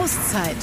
[0.00, 0.56] Auszeit.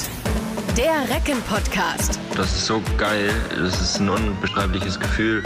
[0.76, 2.18] Der Recken-Podcast.
[2.34, 3.30] Das ist so geil.
[3.50, 5.44] Das ist ein unbeschreibliches Gefühl.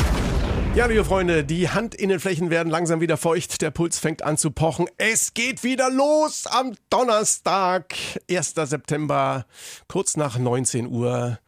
[0.75, 3.61] Ja, liebe Freunde, die Handinnenflächen werden langsam wieder feucht.
[3.61, 4.87] Der Puls fängt an zu pochen.
[4.97, 7.95] Es geht wieder los am Donnerstag,
[8.31, 8.55] 1.
[8.55, 9.45] September,
[9.89, 11.39] kurz nach 19 Uhr.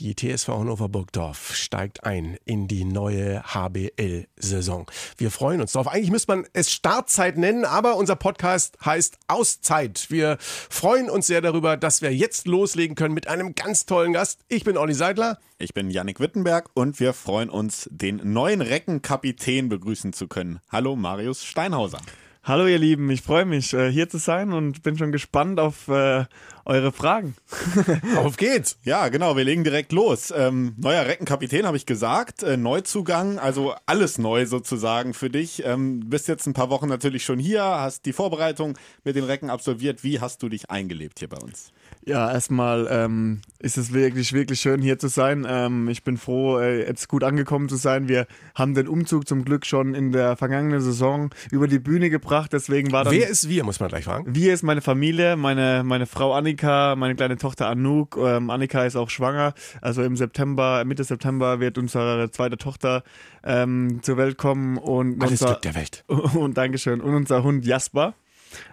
[0.00, 4.90] Die TSV Hannover Burgdorf steigt ein in die neue HBL-Saison.
[5.18, 5.88] Wir freuen uns drauf.
[5.88, 10.06] Eigentlich müsste man es Startzeit nennen, aber unser Podcast heißt Auszeit.
[10.08, 14.40] Wir freuen uns sehr darüber, dass wir jetzt loslegen können mit einem ganz tollen Gast.
[14.48, 15.38] Ich bin Olli Seidler.
[15.58, 20.60] Ich bin Yannick Wittenberg und wir freuen uns, den neuen Reckenkapitän begrüßen zu können.
[20.70, 22.00] Hallo Marius Steinhauser.
[22.42, 25.88] Hallo ihr Lieben, ich freue mich äh, hier zu sein und bin schon gespannt auf
[25.88, 26.24] äh,
[26.64, 27.34] eure Fragen.
[28.16, 28.78] auf geht's!
[28.82, 30.32] Ja, genau, wir legen direkt los.
[30.36, 35.64] Ähm, neuer Reckenkapitän habe ich gesagt, äh, Neuzugang, also alles neu sozusagen für dich.
[35.64, 39.50] Ähm, bist jetzt ein paar Wochen natürlich schon hier, hast die Vorbereitung mit den Recken
[39.50, 40.04] absolviert.
[40.04, 41.72] Wie hast du dich eingelebt hier bei uns?
[42.06, 45.46] Ja, erstmal ähm, ist es wirklich, wirklich schön hier zu sein.
[45.46, 48.08] Ähm, ich bin froh, äh, jetzt gut angekommen zu sein.
[48.08, 52.54] Wir haben den Umzug zum Glück schon in der vergangenen Saison über die Bühne gebracht.
[52.54, 53.12] Deswegen war dann.
[53.12, 54.34] Wer ist wir, muss man gleich fragen?
[54.34, 58.16] Wir ist meine Familie, meine, meine Frau Annika, meine kleine Tochter Anouk.
[58.16, 59.52] Ähm, Annika ist auch schwanger.
[59.82, 63.02] Also im September, Mitte September wird unsere zweite Tochter
[63.44, 64.78] ähm, zur Welt kommen.
[64.78, 66.04] Und Alles unser, Glück der Welt.
[66.08, 67.02] Und Dankeschön.
[67.02, 68.14] Und unser Hund Jasper.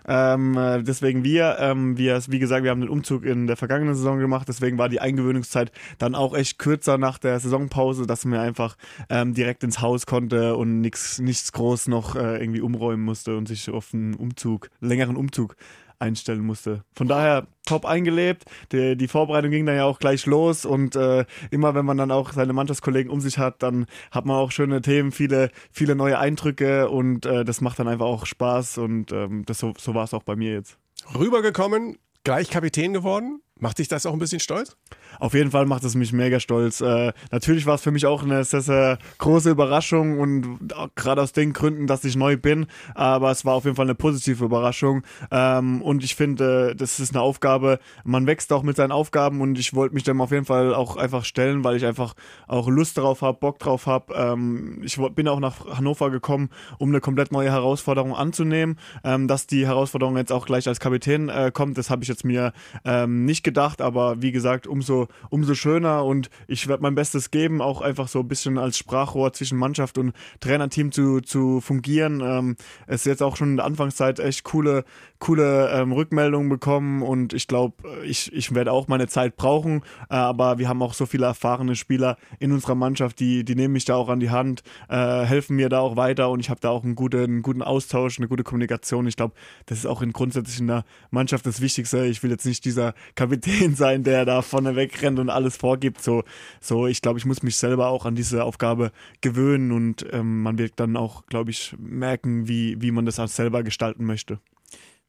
[0.08, 3.96] Ähm, äh, deswegen wir, ähm, wir, wie gesagt, wir haben den Umzug in der vergangenen
[3.96, 8.40] Saison gemacht, deswegen war die Eingewöhnungszeit dann auch echt kürzer nach der Saisonpause, dass man
[8.40, 8.78] einfach
[9.10, 13.48] ähm, direkt ins Haus konnte und nichts nichts groß noch äh, irgendwie umräumen musste und
[13.48, 15.56] sich auf einen Umzug, längeren Umzug
[16.00, 16.84] einstellen musste.
[16.94, 18.46] Von daher top eingelebt.
[18.72, 22.12] Die, die Vorbereitung ging dann ja auch gleich los und äh, immer wenn man dann
[22.12, 26.20] auch seine Mannschaftskollegen um sich hat, dann hat man auch schöne Themen, viele, viele neue
[26.20, 30.04] Eindrücke und äh, das macht dann einfach auch Spaß und ähm, das, so, so war
[30.04, 30.78] es auch bei mir jetzt.
[31.18, 33.42] Rübergekommen, gleich Kapitän geworden.
[33.60, 34.78] Macht dich das auch ein bisschen stolz?
[35.20, 36.82] Auf jeden Fall macht es mich mega stolz.
[36.82, 40.60] Äh, natürlich war es für mich auch eine sehr, sehr große Überraschung und
[40.96, 43.96] gerade aus den Gründen, dass ich neu bin, aber es war auf jeden Fall eine
[43.96, 48.92] positive Überraschung ähm, und ich finde, das ist eine Aufgabe, man wächst auch mit seinen
[48.92, 52.14] Aufgaben und ich wollte mich dem auf jeden Fall auch einfach stellen, weil ich einfach
[52.48, 54.14] auch Lust darauf habe, Bock drauf habe.
[54.14, 58.78] Ähm, ich bin auch nach Hannover gekommen, um eine komplett neue Herausforderung anzunehmen.
[59.04, 62.24] Ähm, dass die Herausforderung jetzt auch gleich als Kapitän äh, kommt, das habe ich jetzt
[62.24, 62.54] mir
[62.86, 67.62] ähm, nicht gedacht, aber wie gesagt, umso, umso schöner und ich werde mein Bestes geben,
[67.62, 72.22] auch einfach so ein bisschen als Sprachrohr zwischen Mannschaft und Trainerteam zu, zu fungieren.
[72.22, 72.56] Ähm,
[72.88, 74.84] es ist jetzt auch schon in der Anfangszeit echt coole,
[75.20, 80.16] coole ähm, Rückmeldungen bekommen und ich glaube, ich, ich werde auch meine Zeit brauchen, äh,
[80.16, 83.86] aber wir haben auch so viele erfahrene Spieler in unserer Mannschaft, die, die nehmen mich
[83.86, 86.70] da auch an die Hand, äh, helfen mir da auch weiter und ich habe da
[86.70, 89.08] auch einen guten, einen guten Austausch, eine gute Kommunikation.
[89.08, 89.34] Ich glaube,
[89.66, 92.06] das ist auch in grundsätzlich in der Mannschaft das Wichtigste.
[92.06, 96.02] Ich will jetzt nicht dieser Kapitän sein, der da vorne wegrennt und alles vorgibt.
[96.02, 96.24] So,
[96.62, 98.92] so ich glaube, ich muss mich selber auch an diese Aufgabe
[99.22, 103.28] gewöhnen und ähm, man wird dann auch, glaube ich, merken, wie, wie man das auch
[103.28, 104.40] selber gestalten möchte.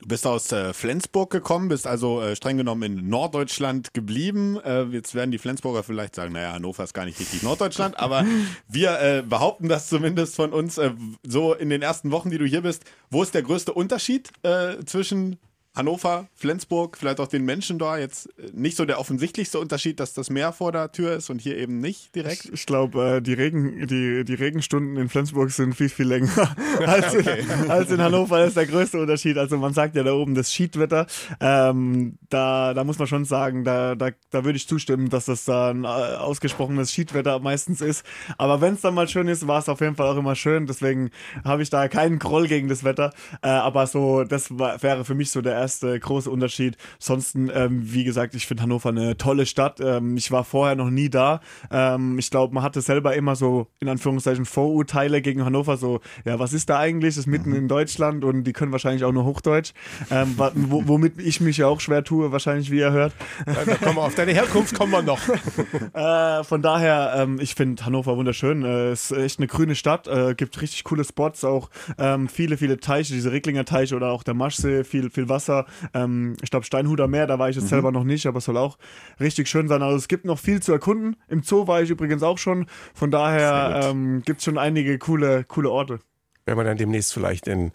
[0.01, 4.57] Du bist aus äh, Flensburg gekommen, bist also äh, streng genommen in Norddeutschland geblieben.
[4.65, 8.25] Äh, jetzt werden die Flensburger vielleicht sagen, naja, Hannover ist gar nicht richtig Norddeutschland, aber
[8.69, 10.93] wir äh, behaupten das zumindest von uns äh,
[11.27, 12.85] so in den ersten Wochen, die du hier bist.
[13.11, 15.37] Wo ist der größte Unterschied äh, zwischen
[15.79, 20.13] Hannover, Flensburg, vielleicht auch den Menschen da jetzt äh, nicht so der offensichtlichste Unterschied, dass
[20.13, 22.47] das Meer vor der Tür ist und hier eben nicht direkt?
[22.47, 26.57] Ich, ich glaube, äh, die, Regen, die, die Regenstunden in Flensburg sind viel, viel länger
[26.87, 27.45] als, okay.
[27.65, 28.41] in, als in Hannover.
[28.41, 29.39] Das ist der größte Unterschied.
[29.39, 31.07] Also man sagt ja da oben das Schiedwetter.
[31.41, 35.45] Ähm, da, da muss man schon sagen, da, da, da würde ich zustimmen, dass das
[35.45, 38.05] da ein äh, ausgesprochenes Schiedwetter meistens ist.
[38.37, 40.67] Aber wenn es dann mal schön ist, war es auf jeden Fall auch immer schön.
[40.67, 41.11] Deswegen
[41.45, 43.13] habe ich da keinen Groll gegen das Wetter.
[43.43, 46.79] Äh, aber so, das war, wäre für mich so der erste erste große Unterschied.
[46.99, 49.81] Ansonsten, ähm, wie gesagt, ich finde Hannover eine tolle Stadt.
[49.81, 51.41] Ähm, ich war vorher noch nie da.
[51.71, 55.77] Ähm, ich glaube, man hatte selber immer so, in Anführungszeichen, Vorurteile gegen Hannover.
[55.77, 57.17] So, ja, was ist da eigentlich?
[57.17, 59.73] Das ist mitten in Deutschland und die können wahrscheinlich auch nur Hochdeutsch.
[60.11, 63.13] Ähm, womit ich mich ja auch schwer tue, wahrscheinlich, wie ihr hört.
[63.47, 65.21] Ja, kommen auf deine Herkunft kommen wir noch.
[65.93, 68.65] äh, von daher, ähm, ich finde Hannover wunderschön.
[68.65, 70.09] Äh, es ist echt eine grüne Stadt.
[70.09, 74.23] Äh, gibt richtig coole Spots, auch ähm, viele, viele Teiche, diese Recklinger Teiche oder auch
[74.23, 75.58] der Maschsee, viel, viel Wasser.
[75.95, 77.69] Ähm, ich glaube, Steinhuder Meer, da war ich jetzt mhm.
[77.69, 78.79] selber noch nicht, aber es soll auch
[79.21, 79.83] richtig schön sein.
[79.83, 81.17] Also es gibt noch viel zu erkunden.
[81.29, 82.67] Im Zoo war ich übrigens auch schon.
[82.95, 86.01] Von daher ähm, gibt es schon einige coole, coole Orte
[86.49, 87.73] werden wir dann demnächst vielleicht in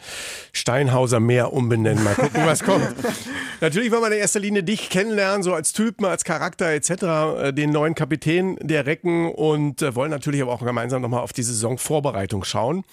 [0.51, 2.03] Steinhauser Meer umbenennen.
[2.03, 2.87] Mal gucken, was kommt.
[3.61, 7.53] Natürlich wollen wir in erster Linie dich kennenlernen, so als Typen, als Charakter etc., äh,
[7.53, 11.43] den neuen Kapitän der Recken und äh, wollen natürlich aber auch gemeinsam nochmal auf die
[11.43, 12.83] Saisonvorbereitung schauen.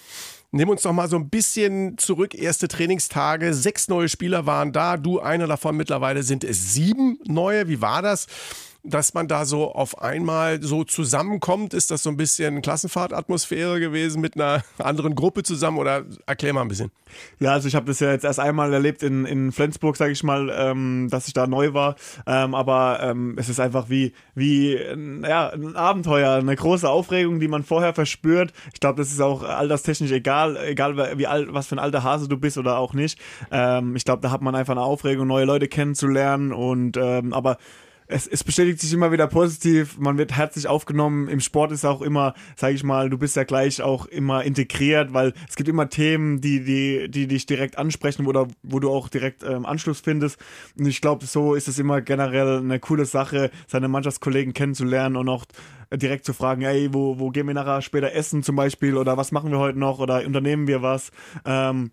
[0.52, 2.34] Nimm uns doch mal so ein bisschen zurück.
[2.34, 4.96] Erste Trainingstage, sechs neue Spieler waren da.
[4.96, 7.68] Du, einer davon mittlerweile sind es sieben neue.
[7.68, 8.26] Wie war das?
[8.82, 11.74] Dass man da so auf einmal so zusammenkommt?
[11.74, 16.62] Ist das so ein bisschen Klassenfahrtatmosphäre gewesen mit einer anderen Gruppe zusammen oder erklär mal
[16.62, 16.90] ein bisschen.
[17.40, 20.22] Ja, also ich habe das ja jetzt erst einmal erlebt in, in Flensburg, sage ich
[20.22, 21.96] mal, ähm, dass ich da neu war.
[22.26, 27.48] Ähm, aber ähm, es ist einfach wie, wie ja, ein Abenteuer, eine große Aufregung, die
[27.48, 28.52] man vorher verspürt.
[28.72, 32.28] Ich glaube, das ist auch alterstechnisch egal, egal wie alt, was für ein alter Hase
[32.28, 33.18] du bist oder auch nicht.
[33.50, 37.58] Ähm, ich glaube, da hat man einfach eine Aufregung, neue Leute kennenzulernen und ähm, aber
[38.10, 41.28] es, es bestätigt sich immer wieder positiv, man wird herzlich aufgenommen.
[41.28, 45.12] Im Sport ist auch immer, sage ich mal, du bist ja gleich auch immer integriert,
[45.12, 49.08] weil es gibt immer Themen, die, die, die dich direkt ansprechen oder wo du auch
[49.08, 50.38] direkt ähm, Anschluss findest.
[50.78, 55.28] Und ich glaube, so ist es immer generell eine coole Sache, seine Mannschaftskollegen kennenzulernen und
[55.28, 55.44] auch
[55.92, 59.32] direkt zu fragen, ey, wo, wo gehen wir nachher später essen zum Beispiel oder was
[59.32, 61.10] machen wir heute noch oder unternehmen wir was.
[61.44, 61.90] Ähm,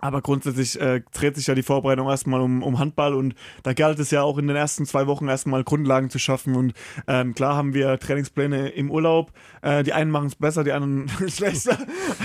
[0.00, 3.98] aber grundsätzlich äh, dreht sich ja die Vorbereitung erstmal um, um Handball und da galt
[3.98, 6.54] es ja auch in den ersten zwei Wochen erstmal Grundlagen zu schaffen.
[6.54, 6.74] Und
[7.06, 9.32] ähm, klar haben wir Trainingspläne im Urlaub.
[9.62, 11.78] Äh, die einen machen es besser, die anderen schlechter.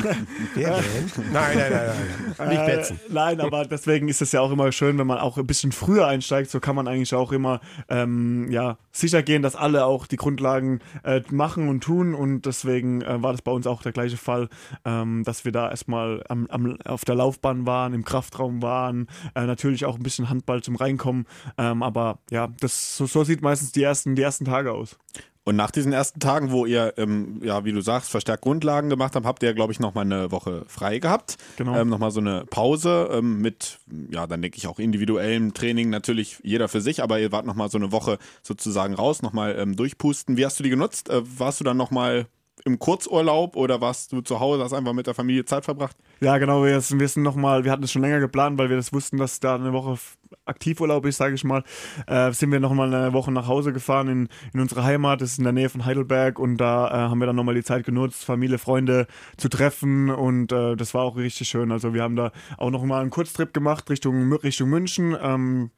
[0.56, 1.12] Wer denn?
[1.32, 1.92] Nein, nein, nein,
[2.38, 2.50] nein.
[2.50, 3.00] Nicht Äh, betzen.
[3.10, 6.08] nein, aber deswegen ist es ja auch immer schön, wenn man auch ein bisschen früher
[6.08, 6.50] einsteigt.
[6.52, 7.60] So kann man eigentlich auch immer
[7.90, 12.14] ähm, ja, sicher gehen, dass alle auch die Grundlagen äh, machen und tun.
[12.14, 14.50] Und deswegen äh, war das bei uns auch der gleiche Fall,
[14.86, 19.46] ähm, dass wir da erstmal am, am, auf der Laufbahn waren, im Kraftraum waren, äh,
[19.46, 21.26] natürlich auch ein bisschen Handball zum Reinkommen.
[21.58, 24.98] Ähm, aber ja, das, so, so sieht meistens die ersten, die ersten Tage aus.
[25.46, 29.16] Und nach diesen ersten Tagen, wo ihr, ähm, ja, wie du sagst, verstärkt Grundlagen gemacht
[29.16, 31.38] habt, habt ihr, glaube ich, nochmal eine Woche frei gehabt.
[31.58, 31.76] Genau.
[31.76, 33.80] Ähm, nochmal so eine Pause ähm, mit,
[34.10, 37.70] ja, dann denke ich auch individuellem Training, natürlich jeder für sich, aber ihr wart nochmal
[37.70, 40.38] so eine Woche sozusagen raus, nochmal ähm, durchpusten.
[40.38, 41.10] Wie hast du die genutzt?
[41.10, 42.28] Äh, warst du dann nochmal
[42.66, 45.98] im Kurzurlaub oder warst du zu Hause, hast einfach mit der Familie Zeit verbracht?
[46.22, 48.94] Ja, genau, wir, wir sind mal, wir hatten es schon länger geplant, weil wir das
[48.94, 49.98] wussten, dass da eine Woche
[50.46, 51.64] Aktivurlaub ist, sage ich mal.
[52.08, 55.34] Äh, sind wir noch mal eine Woche nach Hause gefahren in, in unsere Heimat, das
[55.34, 57.64] ist in der Nähe von Heidelberg und da äh, haben wir dann noch mal die
[57.64, 59.08] Zeit genutzt, Familie, Freunde
[59.38, 61.72] zu treffen und äh, das war auch richtig schön.
[61.72, 65.18] Also wir haben da auch noch mal einen Kurztrip gemacht Richtung, Richtung München.
[65.22, 65.72] Ähm,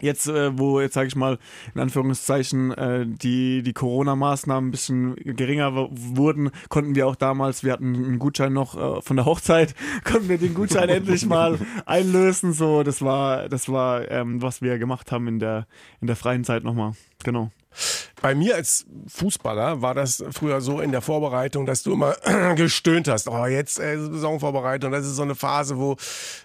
[0.00, 1.38] Jetzt, äh, wo jetzt sage ich mal
[1.74, 7.72] in Anführungszeichen äh, die die Corona-Maßnahmen ein bisschen geringer wurden, konnten wir auch damals, wir
[7.72, 9.74] hatten einen Gutschein noch äh, von der Hochzeit,
[10.04, 12.52] konnten wir den Gutschein endlich mal einlösen.
[12.52, 15.66] So, das war das war ähm, was wir gemacht haben in der
[16.00, 16.92] in der freien Zeit nochmal.
[17.24, 17.50] Genau.
[18.20, 22.16] Bei mir als Fußballer war das früher so in der Vorbereitung, dass du immer
[22.56, 23.28] gestöhnt hast.
[23.28, 25.96] Oh, jetzt äh, Saisonvorbereitung, das ist so eine Phase, wo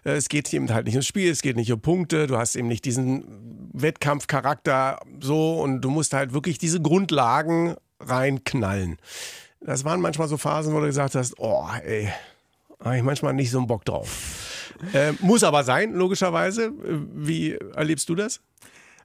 [0.06, 2.56] äh, es geht eben halt nicht ums Spiel, es geht nicht um Punkte, du hast
[2.56, 8.98] eben nicht diesen Wettkampfcharakter so und du musst halt wirklich diese Grundlagen reinknallen.
[9.60, 12.12] Das waren manchmal so Phasen, wo du gesagt hast, oh, ey,
[12.83, 14.72] habe ich manchmal nicht so einen Bock drauf.
[14.94, 16.72] Äh, muss aber sein, logischerweise.
[17.13, 18.42] Wie erlebst du das?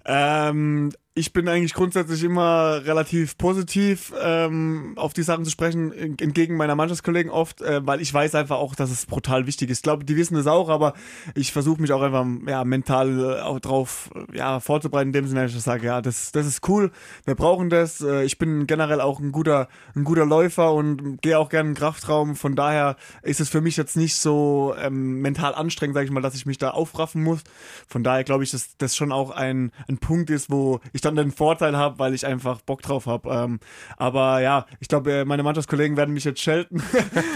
[0.05, 6.17] Ähm, ich bin eigentlich grundsätzlich immer relativ positiv ähm, auf die Sachen zu sprechen, en-
[6.21, 9.79] entgegen meiner Mannschaftskollegen oft, äh, weil ich weiß einfach auch, dass es brutal wichtig ist.
[9.79, 10.95] Ich glaube, die wissen das auch, aber
[11.35, 15.43] ich versuche mich auch einfach ja, mental äh, auch drauf ja, vorzubereiten, in dem Sinne,
[15.43, 16.93] dass ich sage, ja, das, das ist cool,
[17.25, 18.01] wir brauchen das.
[18.01, 21.75] Äh, ich bin generell auch ein guter, ein guter Läufer und gehe auch gerne in
[21.75, 22.37] den Kraftraum.
[22.37, 26.23] Von daher ist es für mich jetzt nicht so ähm, mental anstrengend, sage ich mal,
[26.23, 27.41] dass ich mich da aufraffen muss.
[27.89, 31.17] Von daher glaube ich, dass das schon auch ein, ein Punkt ist, wo ich dann
[31.17, 33.31] den Vorteil habe, weil ich einfach Bock drauf habe.
[33.31, 33.61] Ähm,
[33.97, 36.83] aber ja, ich glaube, äh, meine Mannschaftskollegen werden mich jetzt schelten.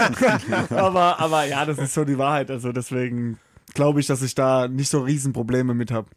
[0.69, 2.51] aber, aber ja, das ist so die Wahrheit.
[2.51, 3.39] Also deswegen
[3.73, 6.07] glaube ich, dass ich da nicht so Riesenprobleme mit habe.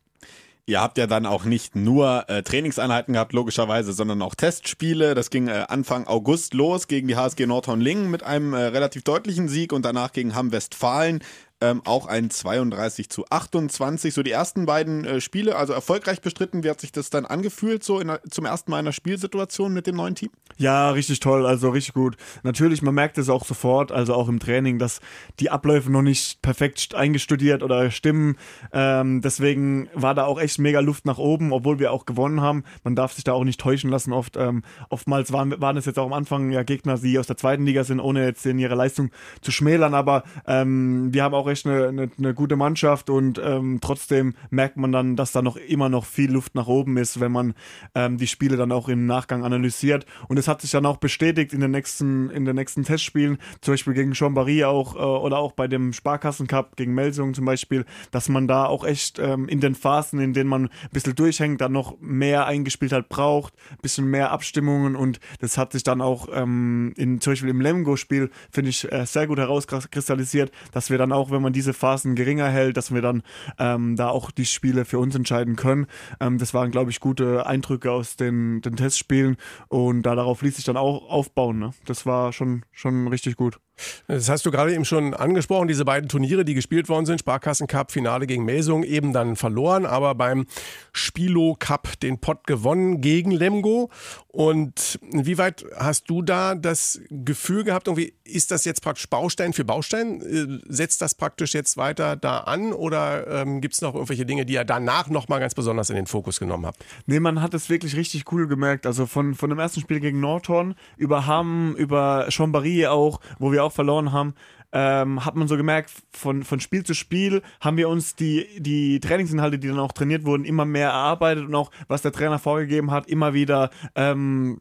[0.69, 5.15] Ihr habt ja dann auch nicht nur äh, Trainingseinheiten gehabt, logischerweise, sondern auch Testspiele.
[5.15, 9.49] Das ging äh, Anfang August los gegen die HSG Nordhorn-Lingen mit einem äh, relativ deutlichen
[9.49, 11.21] Sieg und danach gegen Hamm Westfalen.
[11.61, 14.15] Ähm, auch ein 32 zu 28.
[14.15, 16.63] So die ersten beiden äh, Spiele, also erfolgreich bestritten.
[16.63, 19.73] Wie hat sich das dann angefühlt, so in, der- zum ersten Mal in einer Spielsituation
[19.75, 20.31] mit dem neuen Team?
[20.57, 22.17] Ja, richtig toll, also richtig gut.
[22.45, 25.01] Natürlich, man merkt es auch sofort, also auch im Training, dass
[25.41, 28.37] die Abläufe noch nicht perfekt st- eingestudiert oder stimmen.
[28.73, 32.63] Ähm, deswegen war da auch echt mega Luft nach oben, obwohl wir auch gewonnen haben.
[32.85, 34.13] Man darf sich da auch nicht täuschen lassen.
[34.13, 37.37] Oft, ähm, oftmals waren, waren es jetzt auch am Anfang ja Gegner, die aus der
[37.37, 39.11] zweiten Liga sind, ohne jetzt in ihre Leistung
[39.41, 39.95] zu schmälern.
[39.95, 44.77] Aber ähm, wir haben auch echt eine, eine, eine gute Mannschaft und ähm, trotzdem merkt
[44.77, 47.55] man dann, dass da noch immer noch viel Luft nach oben ist, wenn man
[47.95, 50.07] ähm, die Spiele dann auch im Nachgang analysiert.
[50.29, 53.75] Und es hat sich dann auch bestätigt in den nächsten, in den nächsten Testspielen, zum
[53.75, 58.29] Beispiel gegen Chambéry auch äh, oder auch bei dem Sparkassencup gegen Melsungen zum Beispiel, dass
[58.29, 61.73] man da auch echt ähm, in den Phasen, in denen man ein bisschen durchhängt, dann
[61.73, 66.29] noch mehr eingespielt hat, braucht, ein bisschen mehr Abstimmungen und das hat sich dann auch
[66.33, 71.13] ähm, in, zum Beispiel im Lemgo-Spiel, finde ich, äh, sehr gut herauskristallisiert, dass wir dann
[71.13, 73.23] auch, wenn man diese Phasen geringer hält, dass wir dann
[73.59, 75.87] ähm, da auch die Spiele für uns entscheiden können.
[76.21, 79.37] Ähm, das waren, glaube ich, gute Eindrücke aus den, den Testspielen
[79.69, 81.59] und da darauf ließ sich dann auch aufbauen.
[81.59, 81.71] Ne?
[81.85, 83.59] Das war schon, schon richtig gut.
[84.07, 87.67] Das hast du gerade eben schon angesprochen, diese beiden Turniere, die gespielt worden sind, Sparkassen
[87.67, 90.47] Cup, Finale gegen Melsung, eben dann verloren, aber beim
[90.93, 93.91] Spilo Cup den Pott gewonnen gegen Lemgo.
[94.29, 99.65] Und inwieweit hast du da das Gefühl gehabt, irgendwie ist das jetzt praktisch Baustein für
[99.65, 100.21] Baustein?
[100.21, 104.47] Äh, setzt das praktisch jetzt weiter da an oder ähm, gibt es noch irgendwelche Dinge,
[104.47, 106.85] die ihr danach nochmal ganz besonders in den Fokus genommen habt?
[107.07, 108.87] Nee, man hat es wirklich richtig cool gemerkt.
[108.87, 113.65] Also von, von dem ersten Spiel gegen Nordhorn über Hamm, über Chambéry auch, wo wir
[113.65, 114.35] auch verloren haben,
[114.73, 119.01] ähm, hat man so gemerkt, von, von Spiel zu Spiel haben wir uns die, die
[119.01, 122.91] Trainingsinhalte, die dann auch trainiert wurden, immer mehr erarbeitet und auch, was der Trainer vorgegeben
[122.91, 124.59] hat, immer wieder ähm,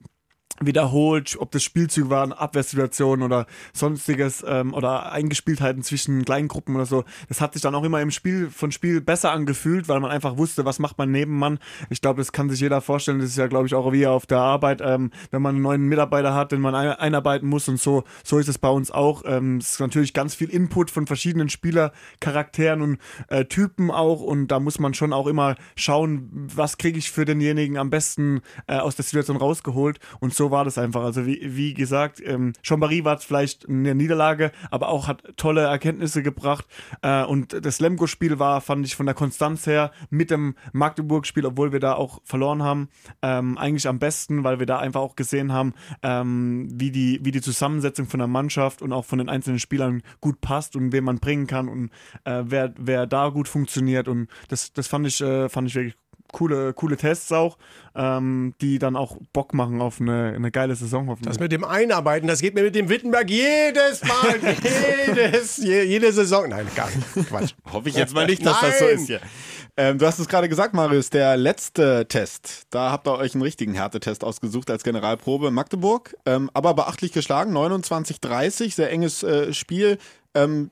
[0.60, 7.04] wiederholt, ob das Spielzüge waren, Abwehrsituationen oder sonstiges ähm, oder Eingespieltheiten zwischen Kleingruppen oder so.
[7.28, 10.38] Das hat sich dann auch immer im Spiel von Spiel besser angefühlt, weil man einfach
[10.38, 11.60] wusste, was macht man neben Mann.
[11.90, 13.20] Ich glaube, das kann sich jeder vorstellen.
[13.20, 15.84] Das ist ja, glaube ich, auch wie auf der Arbeit, ähm, wenn man einen neuen
[15.84, 18.04] Mitarbeiter hat, den man einarbeiten muss und so.
[18.24, 19.24] So ist es bei uns auch.
[19.26, 22.98] Ähm, es ist natürlich ganz viel Input von verschiedenen Spielercharakteren und
[23.28, 27.26] äh, Typen auch und da muss man schon auch immer schauen, was kriege ich für
[27.26, 31.04] denjenigen am besten äh, aus der Situation rausgeholt und so war das einfach.
[31.04, 36.24] Also wie, wie gesagt, ähm, Chambéry war vielleicht eine Niederlage, aber auch hat tolle Erkenntnisse
[36.24, 36.66] gebracht.
[37.02, 41.72] Äh, und das Lemgo-Spiel war, fand ich von der Konstanz her mit dem Magdeburg-Spiel, obwohl
[41.72, 42.90] wir da auch verloren haben,
[43.22, 45.74] ähm, eigentlich am besten, weil wir da einfach auch gesehen haben,
[46.04, 50.02] ähm, wie, die, wie die Zusammensetzung von der Mannschaft und auch von den einzelnen Spielern
[50.22, 51.90] gut passt und wen man bringen kann und
[52.26, 54.08] äh, wer, wer da gut funktioniert.
[54.08, 55.96] Und das, das fand ich, äh, fand ich wirklich
[56.32, 57.58] coole, coole Tests auch,
[57.96, 61.34] ähm, die dann auch Bock machen auf eine, eine geile Saison hoffentlich.
[61.34, 64.36] Das mit dem Einarbeiten, das geht mir mit dem Wittenberg jedes Mal,
[65.08, 66.50] jedes, je, jede Saison.
[66.50, 67.30] Nein, gar nicht.
[67.30, 67.54] Quatsch.
[67.72, 68.72] Hoffe ich jetzt mal nicht, dass Nein.
[68.72, 69.22] das so ist hier.
[69.80, 73.44] Ähm, du hast es gerade gesagt, Marius, der letzte Test, da habt ihr euch einen
[73.44, 79.54] richtigen Härtetest ausgesucht als Generalprobe in Magdeburg, ähm, aber beachtlich geschlagen, 29-30, sehr enges äh,
[79.54, 80.00] Spiel.
[80.34, 80.72] Ähm,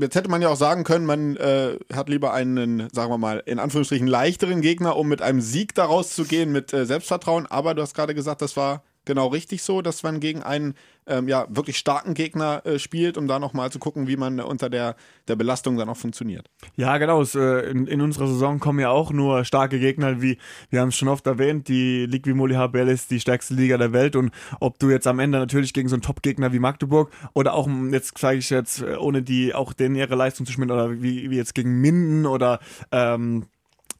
[0.00, 3.42] Jetzt hätte man ja auch sagen können, man äh, hat lieber einen, sagen wir mal,
[3.46, 7.46] in Anführungsstrichen leichteren Gegner, um mit einem Sieg daraus zu gehen, mit äh, Selbstvertrauen.
[7.46, 10.74] Aber du hast gerade gesagt, das war genau richtig so, dass man gegen einen
[11.08, 14.70] ähm, ja, wirklich starken Gegner äh, spielt, um da nochmal zu gucken, wie man unter
[14.70, 14.96] der,
[15.26, 16.48] der Belastung dann auch funktioniert.
[16.76, 17.22] Ja, genau.
[17.22, 20.38] Es, äh, in, in unserer Saison kommen ja auch nur starke Gegner, wie
[20.70, 23.92] wir haben es schon oft erwähnt, die Ligue Vimoli HBL ist die stärkste Liga der
[23.92, 27.54] Welt und ob du jetzt am Ende natürlich gegen so einen Top-Gegner wie Magdeburg oder
[27.54, 31.02] auch, jetzt sage ich jetzt, äh, ohne die auch denen ihre Leistung zu schmieren oder
[31.02, 32.60] wie, wie jetzt gegen Minden oder
[32.92, 33.46] ähm,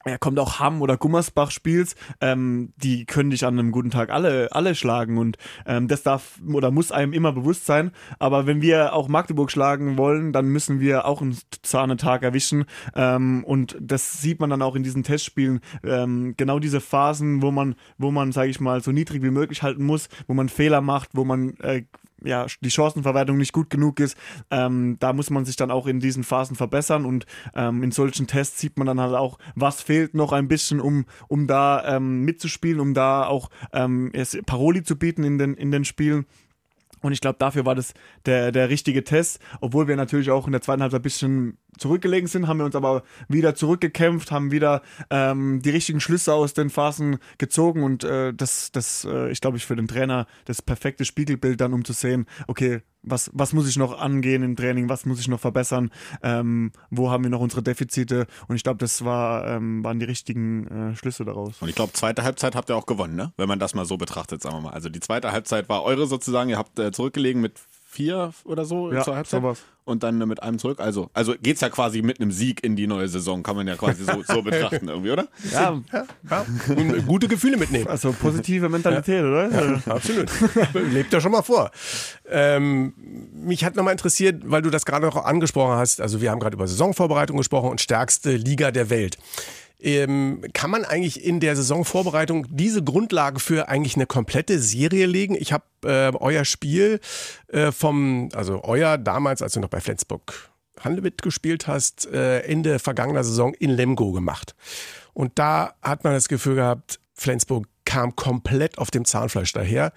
[0.09, 4.09] ja, kommt auch Hamm oder Gummersbach spielst, ähm, die können dich an einem guten Tag
[4.09, 7.91] alle, alle schlagen und ähm, das darf oder muss einem immer bewusst sein.
[8.19, 13.43] Aber wenn wir auch Magdeburg schlagen wollen, dann müssen wir auch einen Zahnetag erwischen ähm,
[13.43, 15.59] und das sieht man dann auch in diesen Testspielen.
[15.83, 19.63] Ähm, genau diese Phasen, wo man, wo man, sage ich mal, so niedrig wie möglich
[19.63, 21.83] halten muss, wo man Fehler macht, wo man äh,
[22.23, 24.17] ja, die Chancenverwertung nicht gut genug ist.
[24.51, 28.27] Ähm, da muss man sich dann auch in diesen Phasen verbessern und ähm, in solchen
[28.27, 32.23] Tests sieht man dann halt auch, was fehlt noch ein bisschen, um, um da ähm,
[32.23, 34.11] mitzuspielen, um da auch ähm,
[34.45, 36.25] Paroli zu bieten in den, in den Spielen.
[37.01, 37.93] Und ich glaube, dafür war das
[38.25, 42.27] der, der richtige Test, obwohl wir natürlich auch in der zweiten Halbzeit ein bisschen zurückgelegen
[42.27, 46.69] sind, haben wir uns aber wieder zurückgekämpft, haben wieder ähm, die richtigen Schlüsse aus den
[46.69, 51.05] Phasen gezogen und äh, das, das äh, ich glaube ich, für den Trainer das perfekte
[51.05, 55.05] Spiegelbild dann, um zu sehen, okay, was, was muss ich noch angehen im Training, was
[55.05, 55.89] muss ich noch verbessern,
[56.21, 60.05] ähm, wo haben wir noch unsere Defizite und ich glaube, das war, ähm, waren die
[60.05, 61.61] richtigen äh, Schlüsse daraus.
[61.61, 63.33] Und ich glaube, zweite Halbzeit habt ihr auch gewonnen, ne?
[63.37, 64.71] wenn man das mal so betrachtet, sagen wir mal.
[64.71, 68.91] Also die zweite Halbzeit war eure sozusagen, ihr habt äh, zurückgelegen mit vier oder so
[68.91, 69.41] ja, zur Halbzeit.
[69.41, 69.63] Sowas.
[69.83, 70.79] Und dann mit einem zurück.
[70.79, 73.67] Also, also geht es ja quasi mit einem Sieg in die neue Saison, kann man
[73.67, 75.27] ja quasi so, so betrachten irgendwie, oder?
[75.51, 76.45] Ja, ja, ja.
[76.67, 77.87] Und gute Gefühle mitnehmen.
[77.87, 79.49] Also positive Mentalität, oder?
[79.49, 80.29] Ja, absolut.
[80.73, 81.71] Lebt ja schon mal vor.
[82.29, 82.93] Ähm,
[83.33, 85.99] mich hat nochmal interessiert, weil du das gerade noch angesprochen hast.
[85.99, 89.17] Also wir haben gerade über Saisonvorbereitung gesprochen und stärkste Liga der Welt.
[89.81, 95.35] Ähm, kann man eigentlich in der Saisonvorbereitung diese Grundlage für eigentlich eine komplette Serie legen?
[95.39, 96.99] Ich habe äh, euer Spiel
[97.47, 102.79] äh, vom, also euer damals, als du noch bei Flensburg Handewitt gespielt hast, äh, Ende
[102.79, 104.55] vergangener Saison in Lemgo gemacht.
[105.13, 109.93] Und da hat man das Gefühl gehabt, Flensburg kam komplett auf dem Zahnfleisch daher.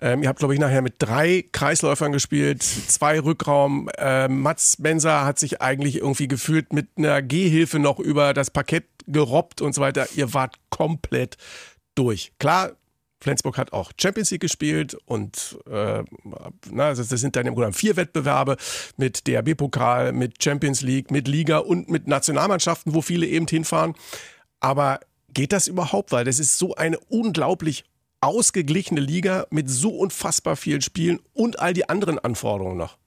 [0.00, 3.88] Ähm, ihr habt, glaube ich, nachher mit drei Kreisläufern gespielt, zwei Rückraum.
[3.96, 8.86] Ähm, Mats Benser hat sich eigentlich irgendwie gefühlt mit einer Gehhilfe noch über das Parkett
[9.08, 10.06] gerobbt und so weiter.
[10.14, 11.36] Ihr wart komplett
[11.94, 12.32] durch.
[12.38, 12.72] Klar,
[13.20, 16.04] Flensburg hat auch Champions League gespielt und äh,
[16.70, 18.56] na, das, sind dann im Grunde vier Wettbewerbe
[18.96, 23.94] mit DRB-Pokal, mit Champions League, mit Liga und mit Nationalmannschaften, wo viele eben hinfahren.
[24.60, 25.00] Aber
[25.34, 26.12] geht das überhaupt?
[26.12, 27.84] Weil das ist so eine unglaublich
[28.20, 32.98] ausgeglichene Liga mit so unfassbar vielen Spielen und all die anderen Anforderungen noch.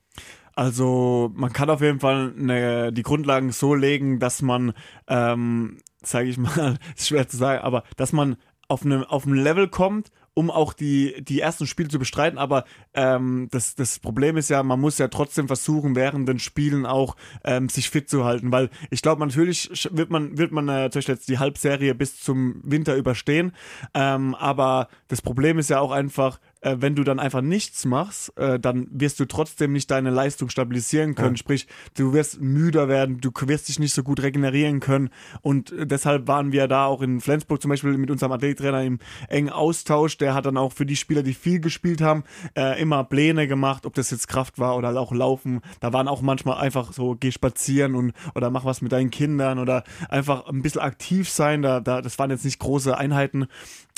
[0.54, 4.74] Also man kann auf jeden Fall eine, die Grundlagen so legen, dass man,
[5.08, 9.36] ähm, sage ich mal, ist schwer zu sagen, aber dass man auf einem auf ein
[9.36, 12.40] Level kommt, um auch die, die ersten Spiele zu bestreiten.
[12.40, 16.86] Aber ähm, das, das Problem ist ja, man muss ja trotzdem versuchen, während den Spielen
[16.86, 18.52] auch ähm, sich fit zu halten.
[18.52, 22.22] Weil ich glaube, natürlich wird man, wird man äh, zum Beispiel jetzt die Halbserie bis
[22.22, 23.52] zum Winter überstehen.
[23.94, 28.38] Ähm, aber das Problem ist ja auch einfach, äh, wenn du dann einfach nichts machst,
[28.38, 31.36] äh, dann wirst du trotzdem nicht deine Leistung stabilisieren können.
[31.36, 31.38] Ja.
[31.38, 35.10] Sprich, du wirst müder werden, du wirst dich nicht so gut regenerieren können.
[35.42, 39.00] Und äh, deshalb waren wir da auch in Flensburg zum Beispiel mit unserem Athletiktrainer im
[39.28, 40.18] engen Austausch.
[40.18, 42.24] Der hat dann auch für die Spieler, die viel gespielt haben,
[42.56, 45.62] äh, immer Pläne gemacht, ob das jetzt Kraft war oder auch Laufen.
[45.80, 49.60] Da waren auch manchmal einfach so, geh spazieren und oder mach was mit deinen Kindern
[49.60, 51.62] oder einfach ein bisschen aktiv sein.
[51.62, 53.48] Da, da, das waren jetzt nicht große Einheiten.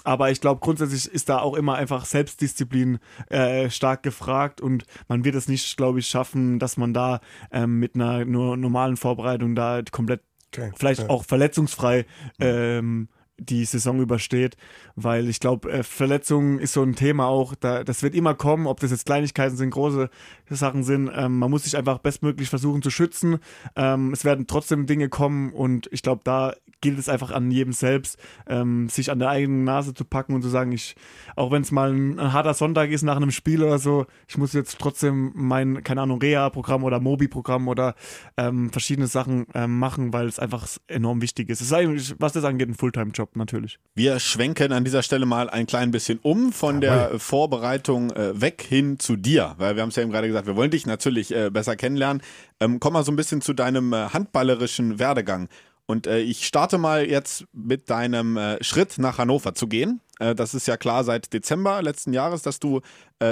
[0.04, 5.24] Aber ich glaube, grundsätzlich ist da auch immer einfach Selbstdisziplin äh, stark gefragt und man
[5.24, 9.56] wird es nicht, glaube ich, schaffen, dass man da ähm, mit einer nur normalen Vorbereitung
[9.56, 10.22] da komplett
[10.54, 10.72] okay.
[10.76, 11.10] vielleicht ja.
[11.10, 12.06] auch verletzungsfrei
[12.40, 13.08] ähm,
[13.40, 14.56] die Saison übersteht,
[14.96, 18.68] weil ich glaube, äh, Verletzungen ist so ein Thema auch, da, das wird immer kommen,
[18.68, 20.10] ob das jetzt Kleinigkeiten sind, große
[20.50, 21.10] Sachen sind.
[21.14, 23.40] Ähm, man muss sich einfach bestmöglich versuchen zu schützen.
[23.76, 27.72] Ähm, es werden trotzdem Dinge kommen und ich glaube, da gilt es einfach an jedem
[27.72, 30.96] selbst, ähm, sich an der eigenen Nase zu packen und zu sagen, ich,
[31.38, 34.38] auch wenn es mal ein, ein, harter Sonntag ist nach einem Spiel oder so, ich
[34.38, 37.96] muss jetzt trotzdem mein, keine Ahnung, Reha-Programm oder Mobi-Programm oder
[38.36, 41.62] ähm, verschiedene Sachen ähm, machen, weil es einfach enorm wichtig ist.
[41.62, 43.80] Es ist eigentlich, was das angeht, ein Fulltime-Job natürlich.
[43.96, 47.10] Wir schwenken an dieser Stelle mal ein klein bisschen um von Jawohl.
[47.10, 50.48] der Vorbereitung äh, weg hin zu dir, weil wir haben es ja eben gerade gesagt,
[50.48, 52.22] wir wollen dich natürlich äh, besser kennenlernen.
[52.60, 55.50] Ähm, komm mal so ein bisschen zu deinem äh, handballerischen Werdegang.
[55.86, 60.00] Und äh, ich starte mal jetzt mit deinem äh, Schritt nach Hannover zu gehen.
[60.20, 62.82] Äh, das ist ja klar seit Dezember letzten Jahres, dass du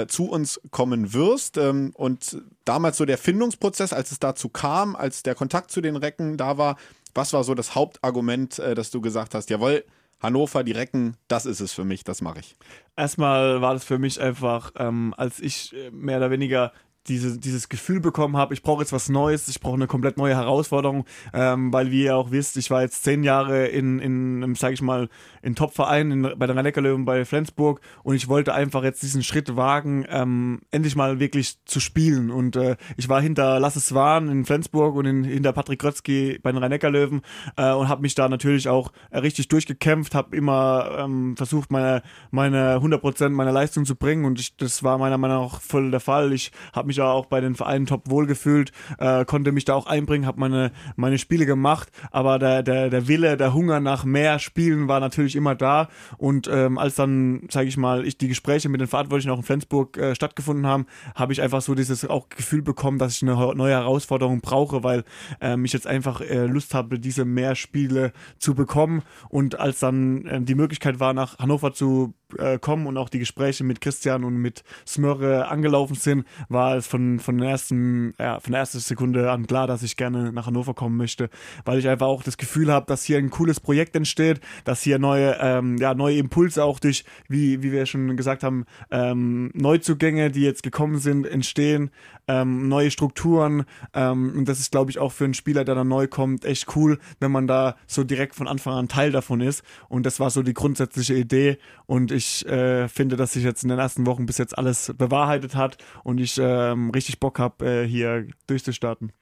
[0.08, 1.58] zu uns kommen wirst.
[1.58, 5.96] Ähm, und damals so der Findungsprozess, als es dazu kam, als der Kontakt zu den
[5.96, 6.78] Recken da war,
[7.14, 9.84] was war so das Hauptargument, äh, dass du gesagt hast, jawohl,
[10.20, 12.54] Hannover, die Recken, das ist es für mich, das mache ich.
[12.96, 16.72] Erstmal war das für mich einfach, ähm, als ich äh, mehr oder weniger
[17.08, 20.34] diese, dieses Gefühl bekommen habe, ich brauche jetzt was Neues, ich brauche eine komplett neue
[20.34, 24.74] Herausforderung, ähm, weil wie ihr auch wisst, ich war jetzt zehn Jahre in, in sage
[24.74, 25.08] ich mal,
[25.42, 30.06] in Top-Vereinen bei den rhein bei Flensburg und ich wollte einfach jetzt diesen Schritt wagen,
[30.08, 34.94] ähm, endlich mal wirklich zu spielen und äh, ich war hinter Lasse Swan in Flensburg
[34.94, 37.22] und in, hinter Patrick Krötzky bei den rhein löwen
[37.56, 42.76] äh, und habe mich da natürlich auch richtig durchgekämpft, habe immer ähm, versucht, meine, meine
[42.76, 46.32] 100% meiner Leistung zu bringen und ich, das war meiner Meinung nach voll der Fall.
[46.32, 49.86] Ich habe mich ja auch bei den Vereinen top wohlgefühlt, äh, konnte mich da auch
[49.86, 54.38] einbringen, habe meine, meine Spiele gemacht, aber der, der, der Wille, der Hunger nach mehr
[54.38, 55.88] Spielen war natürlich immer da.
[56.18, 59.42] Und ähm, als dann, sage ich mal, ich die Gespräche mit den Verantwortlichen auch in
[59.42, 63.34] Flensburg äh, stattgefunden haben, habe ich einfach so dieses auch Gefühl bekommen, dass ich eine
[63.54, 65.04] neue Herausforderung brauche, weil
[65.40, 69.02] ähm, ich jetzt einfach äh, Lust habe, diese mehr Spiele zu bekommen.
[69.30, 73.18] Und als dann äh, die Möglichkeit war, nach Hannover zu äh, kommen und auch die
[73.18, 78.40] Gespräche mit Christian und mit Smörre angelaufen sind, war es von, von, der ersten, ja,
[78.40, 81.30] von der ersten Sekunde an klar, dass ich gerne nach Hannover kommen möchte,
[81.64, 84.98] weil ich einfach auch das Gefühl habe, dass hier ein cooles Projekt entsteht, dass hier
[84.98, 90.30] neue, ähm, ja, neue Impulse auch durch, wie, wie wir schon gesagt haben, ähm, Neuzugänge,
[90.30, 91.90] die jetzt gekommen sind, entstehen,
[92.28, 93.64] ähm, neue Strukturen
[93.94, 96.76] ähm, und das ist, glaube ich, auch für einen Spieler, der da neu kommt, echt
[96.76, 100.30] cool, wenn man da so direkt von Anfang an Teil davon ist und das war
[100.30, 104.26] so die grundsätzliche Idee und ich äh, finde, dass sich jetzt in den ersten Wochen
[104.26, 109.12] bis jetzt alles bewahrheitet hat und ich ähm, richtig Bock habe, äh, hier durchzustarten.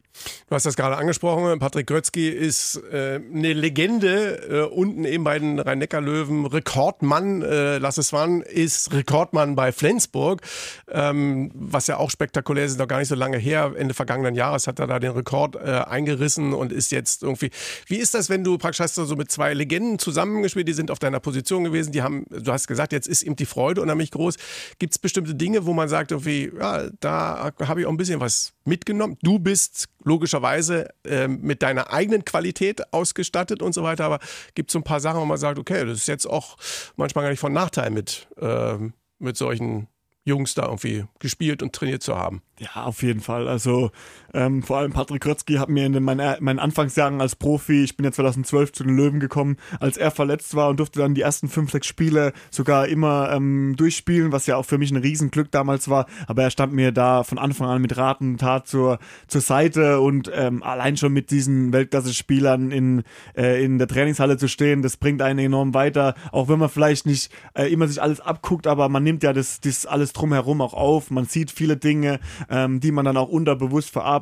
[0.48, 1.58] Du hast das gerade angesprochen.
[1.58, 6.46] Patrick Grötzky ist äh, eine Legende äh, unten eben bei den Rhein-Neckar-Löwen.
[6.46, 7.42] Rekordmann.
[7.42, 10.42] Äh, Lasse Swan ist Rekordmann bei Flensburg.
[10.90, 13.72] Ähm, was ja auch spektakulär ist, ist noch gar nicht so lange her.
[13.76, 17.50] Ende vergangenen Jahres hat er da den Rekord äh, eingerissen und ist jetzt irgendwie.
[17.86, 20.90] Wie ist das, wenn du praktisch hast du so mit zwei Legenden zusammengespielt, die sind
[20.90, 24.10] auf deiner Position gewesen, die haben, du hast gesagt, jetzt ist ihm die Freude unheimlich
[24.10, 24.36] groß.
[24.78, 28.20] Gibt es bestimmte Dinge, wo man sagt, irgendwie, ja, da habe ich auch ein bisschen
[28.20, 29.16] was mitgenommen.
[29.22, 34.20] Du bist logischerweise äh, mit deiner eigenen Qualität ausgestattet und so weiter, aber
[34.54, 36.56] gibt es so ein paar Sachen, wo man sagt, okay, das ist jetzt auch
[36.96, 38.76] manchmal gar nicht von Nachteil mit, äh,
[39.18, 39.88] mit solchen
[40.24, 42.42] Jungs da irgendwie gespielt und trainiert zu haben.
[42.58, 43.48] Ja, auf jeden Fall.
[43.48, 43.90] Also
[44.34, 47.96] ähm, vor allem Patrick Rötzky hat mir in den, meinen, meinen Anfangsjahren als Profi, ich
[47.96, 51.22] bin ja 2012 zu den Löwen gekommen, als er verletzt war und durfte dann die
[51.22, 55.50] ersten fünf, sechs Spiele sogar immer ähm, durchspielen, was ja auch für mich ein Riesenglück
[55.50, 56.06] damals war.
[56.26, 60.00] Aber er stand mir da von Anfang an mit Rat und Tat zur, zur Seite
[60.00, 63.02] und ähm, allein schon mit diesen Weltklasse-Spielern in,
[63.36, 66.14] äh, in der Trainingshalle zu stehen, das bringt einen enorm weiter.
[66.32, 69.60] Auch wenn man vielleicht nicht äh, immer sich alles abguckt, aber man nimmt ja das,
[69.60, 71.10] das alles drumherum auch auf.
[71.10, 74.19] Man sieht viele Dinge, ähm, die man dann auch unterbewusst verarbeitet.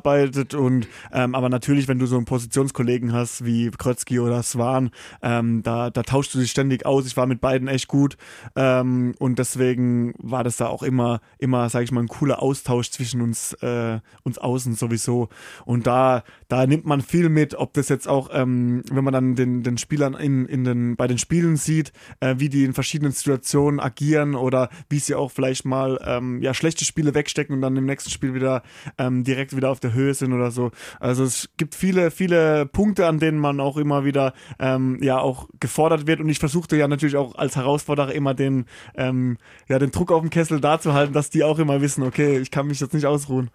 [0.53, 5.63] Und ähm, aber natürlich, wenn du so einen Positionskollegen hast wie Krötzky oder Swan, ähm,
[5.63, 7.05] da, da tauschst du dich ständig aus.
[7.05, 8.17] Ich war mit beiden echt gut
[8.55, 12.91] ähm, und deswegen war das da auch immer, immer, sag ich mal, ein cooler Austausch
[12.91, 15.29] zwischen uns, äh, uns außen sowieso.
[15.65, 19.35] Und da, da nimmt man viel mit, ob das jetzt auch, ähm, wenn man dann
[19.35, 23.11] den, den Spielern in, in den, bei den Spielen sieht, äh, wie die in verschiedenen
[23.11, 27.77] Situationen agieren oder wie sie auch vielleicht mal ähm, ja schlechte Spiele wegstecken und dann
[27.77, 28.63] im nächsten Spiel wieder
[28.97, 30.71] ähm, direkt wieder auf der Höhe sind oder so.
[30.99, 35.47] Also es gibt viele, viele Punkte, an denen man auch immer wieder ähm, ja auch
[35.59, 36.19] gefordert wird.
[36.19, 40.21] Und ich versuchte ja natürlich auch als Herausforderer immer den, ähm, ja, den Druck auf
[40.21, 42.93] dem Kessel da zu halten, dass die auch immer wissen, okay, ich kann mich jetzt
[42.93, 43.49] nicht ausruhen.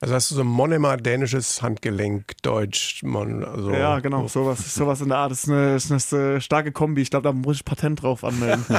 [0.00, 5.00] Also hast du so ein Monomer dänisches Handgelenk, Deutsch, Mon, also Ja, genau, sowas, sowas
[5.00, 5.30] in der Art.
[5.30, 7.02] Das ist eine, das ist eine starke Kombi.
[7.02, 8.64] Ich glaube, da muss ich Patent drauf anmelden.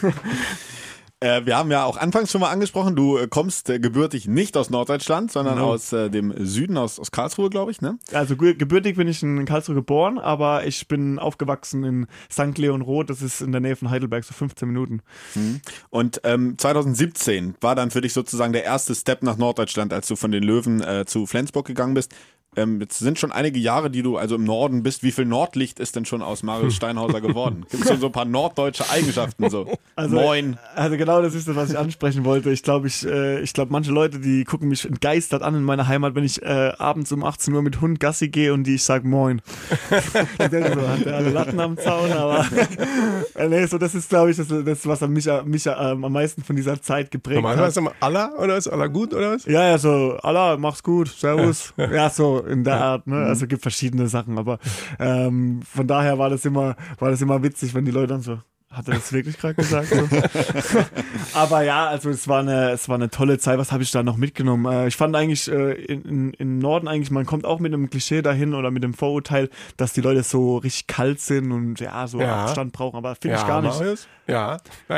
[1.24, 4.56] Äh, wir haben ja auch anfangs schon mal angesprochen, du äh, kommst äh, gebürtig nicht
[4.58, 5.72] aus Norddeutschland, sondern No.
[5.72, 7.98] aus dem Süden, aus, aus Karlsruhe, glaube ich, ne?
[8.12, 12.58] Also ge- gebürtig bin ich in Karlsruhe geboren, aber ich bin aufgewachsen in St.
[12.58, 15.00] Leon Roth, das ist in der Nähe von Heidelberg, so 15 Minuten.
[15.90, 20.16] Und ähm, 2017 war dann für dich sozusagen der erste Step nach Norddeutschland, als du
[20.16, 22.12] von den Löwen zu Flensburg gegangen bist.
[22.56, 25.02] Ähm, jetzt sind schon einige Jahre, die du also im Norden bist.
[25.02, 27.66] Wie viel Nordlicht ist denn schon aus Marius Steinhauser geworden?
[27.70, 29.50] Gibt es schon so ein paar norddeutsche Eigenschaften?
[29.50, 30.58] So Also, Moin.
[30.74, 32.50] Also genau das ist das, was ich ansprechen wollte.
[32.50, 35.88] Ich glaube, ich, äh, ich glaube, manche Leute, die gucken mich entgeistert an in meiner
[35.88, 38.84] Heimat, wenn ich äh, abends um 18 Uhr mit Hund Gassi gehe und die ich
[38.84, 39.40] sag Moin.
[39.90, 42.46] so, hat der alle Latten am Zaun, aber
[43.34, 46.42] äh, nee, so das ist, glaube ich, das, das was mich, mich ähm, am meisten
[46.42, 47.76] von dieser Zeit geprägt hat.
[47.76, 49.44] immer Allah oder ist Allah gut oder was?
[49.46, 51.72] Ja, ja, so, Allah, mach's gut, Servus.
[51.76, 53.16] Ja, so in der Art, ne?
[53.16, 54.58] Also gibt verschiedene Sachen, aber
[54.98, 58.38] ähm, von daher war das immer, war das immer witzig, wenn die Leute dann so.
[58.74, 59.88] Hat er das wirklich gerade gesagt?
[59.88, 60.08] So?
[61.38, 63.58] aber ja, also es war eine, es war eine tolle Zeit.
[63.58, 64.72] Was habe ich da noch mitgenommen?
[64.72, 67.90] Äh, ich fand eigentlich äh, in, in, im Norden eigentlich, man kommt auch mit einem
[67.90, 72.06] Klischee dahin oder mit dem Vorurteil, dass die Leute so richtig kalt sind und ja,
[72.06, 72.44] so Ja.
[72.44, 72.96] Abstand brauchen.
[72.96, 73.78] Aber finde ich gar nicht.
[73.78, 74.08] Marius?
[74.26, 74.56] Ja.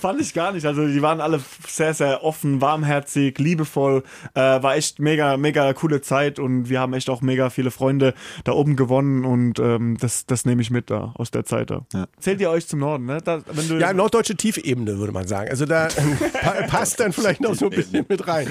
[0.00, 0.66] Fand ich gar nicht.
[0.66, 4.02] Also die waren alle sehr, sehr offen, warmherzig, liebevoll.
[4.34, 8.14] Äh, war echt mega, mega coole Zeit und wir haben echt auch mega viele Freunde
[8.44, 11.86] da oben gewonnen und ähm, das, das nehme ich mit da aus der Zeit da.
[11.92, 12.06] Ja.
[12.18, 13.18] Zählt ihr euch zum Norden, ne?
[13.22, 13.42] Da,
[13.78, 15.50] Ja, norddeutsche Tiefebene, würde man sagen.
[15.50, 15.88] Also da
[16.40, 18.48] pa passt dann vielleicht noch so ein bisschen mit rein.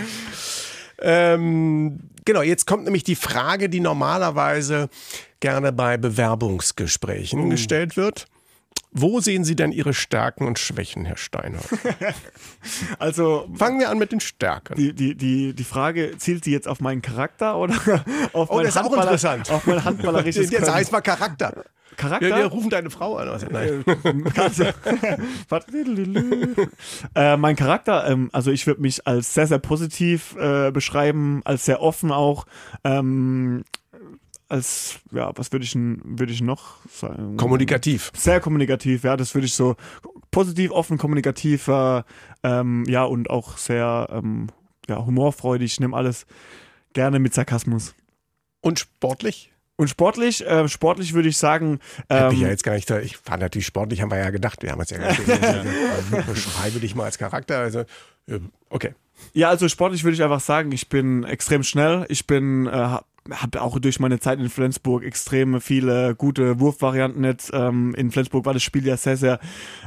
[1.02, 4.90] Ähm, genau, jetzt kommt nämlich die Frage, die normalerweise
[5.40, 8.28] gerne bei Bewerbungsgesprächen gestellt wird.
[8.92, 11.68] Wo sehen Sie denn Ihre Stärken und Schwächen, Herr Steinhardt?
[13.00, 14.76] also Fangen wir an mit den Stärken.
[14.76, 17.76] die, die, die, die Frage, zielt sie jetzt auf meinen Charakter oder
[18.34, 19.52] auf Oh, mein das ist auch interessant.
[19.52, 21.66] Auf mein handballerisches Jetzt heißt mal Charakter.
[22.00, 22.28] Charakter?
[22.28, 23.28] Wir, wir rufen deine Frau an.
[23.28, 23.84] Also, nein.
[27.16, 31.66] Äh, mein Charakter, ähm, also ich würde mich als sehr, sehr positiv äh, beschreiben, als
[31.66, 32.46] sehr offen auch.
[32.84, 33.64] Ähm,
[34.48, 37.38] als, ja, was würde ich, würde ich noch sagen?
[37.38, 38.12] Kommunikativ.
[38.16, 39.76] Sehr kommunikativ, ja, das würde ich so
[40.32, 42.04] positiv, offen, kommunikativ, äh,
[42.44, 44.48] ähm, ja, und auch sehr ähm,
[44.88, 45.74] ja, humorfreudig.
[45.74, 46.26] Ich nehme alles
[46.94, 47.96] gerne mit Sarkasmus.
[48.62, 49.52] Und sportlich?
[49.80, 53.00] Und sportlich, äh, sportlich würde ich sagen, Ähm, ich ja jetzt gar nicht da.
[53.00, 54.62] Ich war natürlich sportlich, haben wir ja gedacht.
[54.62, 57.60] Wir haben es ja gar nicht Beschreibe dich mal als Charakter.
[57.60, 57.86] Also,
[58.70, 58.94] okay.
[59.32, 62.06] Ja, also sportlich würde ich einfach sagen, ich bin extrem schnell.
[62.10, 62.98] Ich bin, äh,
[63.32, 67.52] habe hab auch durch meine Zeit in Flensburg extrem viele gute Wurfvarianten jetzt.
[67.54, 69.40] Ähm, in Flensburg war das Spiel ja sehr, sehr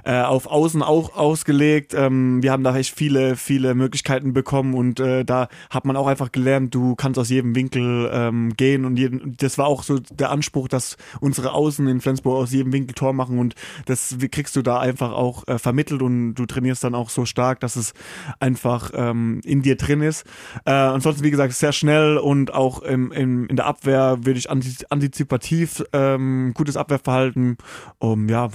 [0.04, 1.94] äh, auf Außen auch ausgelegt.
[1.94, 6.06] Ähm, wir haben da echt viele, viele Möglichkeiten bekommen und äh, da hat man auch
[6.06, 9.98] einfach gelernt, du kannst aus jedem Winkel ähm, gehen und jeden, das war auch so
[9.98, 13.54] der Anspruch, dass unsere Außen in Flensburg aus jedem Winkel Tor machen und
[13.86, 17.60] das kriegst du da einfach auch äh, vermittelt und du trainierst dann auch so stark,
[17.60, 17.94] dass es
[18.40, 20.24] einfach ähm, in dir drin ist.
[20.64, 24.50] Äh, ansonsten, wie gesagt, sehr schnell und auch im, im, in der Abwehr würde ich
[24.50, 27.56] antiz- antizipativ ähm, gutes Abwehrverhalten.
[27.98, 28.48] Um, ja,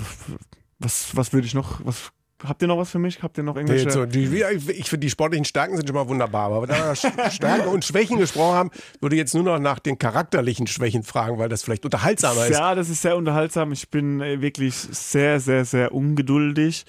[0.80, 2.12] was, was würde ich noch, was
[2.44, 3.24] Habt ihr noch was für mich?
[3.24, 3.86] Habt ihr noch irgendwelche?
[3.86, 6.52] Nee, so, die, ich finde, die sportlichen Stärken sind schon mal wunderbar.
[6.52, 6.96] Aber da wir
[7.32, 8.72] Stärken und Schwächen gesprochen haben,
[9.02, 12.52] würde ich jetzt nur noch nach den charakterlichen Schwächen fragen, weil das vielleicht unterhaltsamer ist.
[12.52, 13.72] Ja, das ist sehr unterhaltsam.
[13.72, 16.86] Ich bin äh, wirklich sehr, sehr, sehr ungeduldig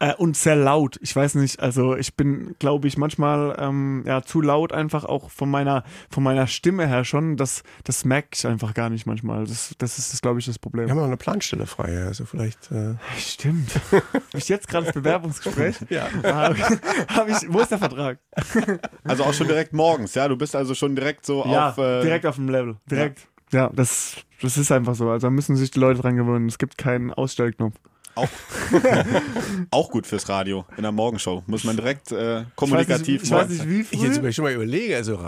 [0.00, 0.98] äh, und sehr laut.
[1.00, 5.30] Ich weiß nicht, also ich bin, glaube ich, manchmal ähm, ja, zu laut einfach auch
[5.30, 7.36] von meiner, von meiner Stimme her schon.
[7.36, 9.44] Das, das merke ich einfach gar nicht manchmal.
[9.44, 10.86] Das, das ist, glaube ich, das Problem.
[10.86, 12.72] Wir haben noch eine Planstelle frei, also vielleicht.
[12.72, 13.70] Äh Stimmt.
[14.34, 15.76] Ich jetzt gerade Bewerbungsgespräch?
[15.88, 16.08] ja.
[16.24, 16.54] Ah,
[17.08, 18.18] Hab ich, wo ist der Vertrag?
[19.04, 20.28] Also auch schon direkt morgens, ja?
[20.28, 21.78] Du bist also schon direkt so ja, auf.
[21.78, 22.76] Äh, direkt auf dem Level.
[22.90, 23.26] Direkt.
[23.52, 25.08] Ja, ja das, das ist einfach so.
[25.10, 26.46] Also da müssen sich die Leute dran gewöhnen.
[26.46, 27.76] Es gibt keinen Ausstellknopf.
[28.18, 28.28] Auch,
[29.70, 31.42] auch gut fürs Radio in der Morgenshow.
[31.46, 34.24] Muss man direkt äh, kommunikativ Ich weiß nicht, ich weiß nicht wie Ich früh.
[34.26, 35.18] jetzt schon mal überlege, also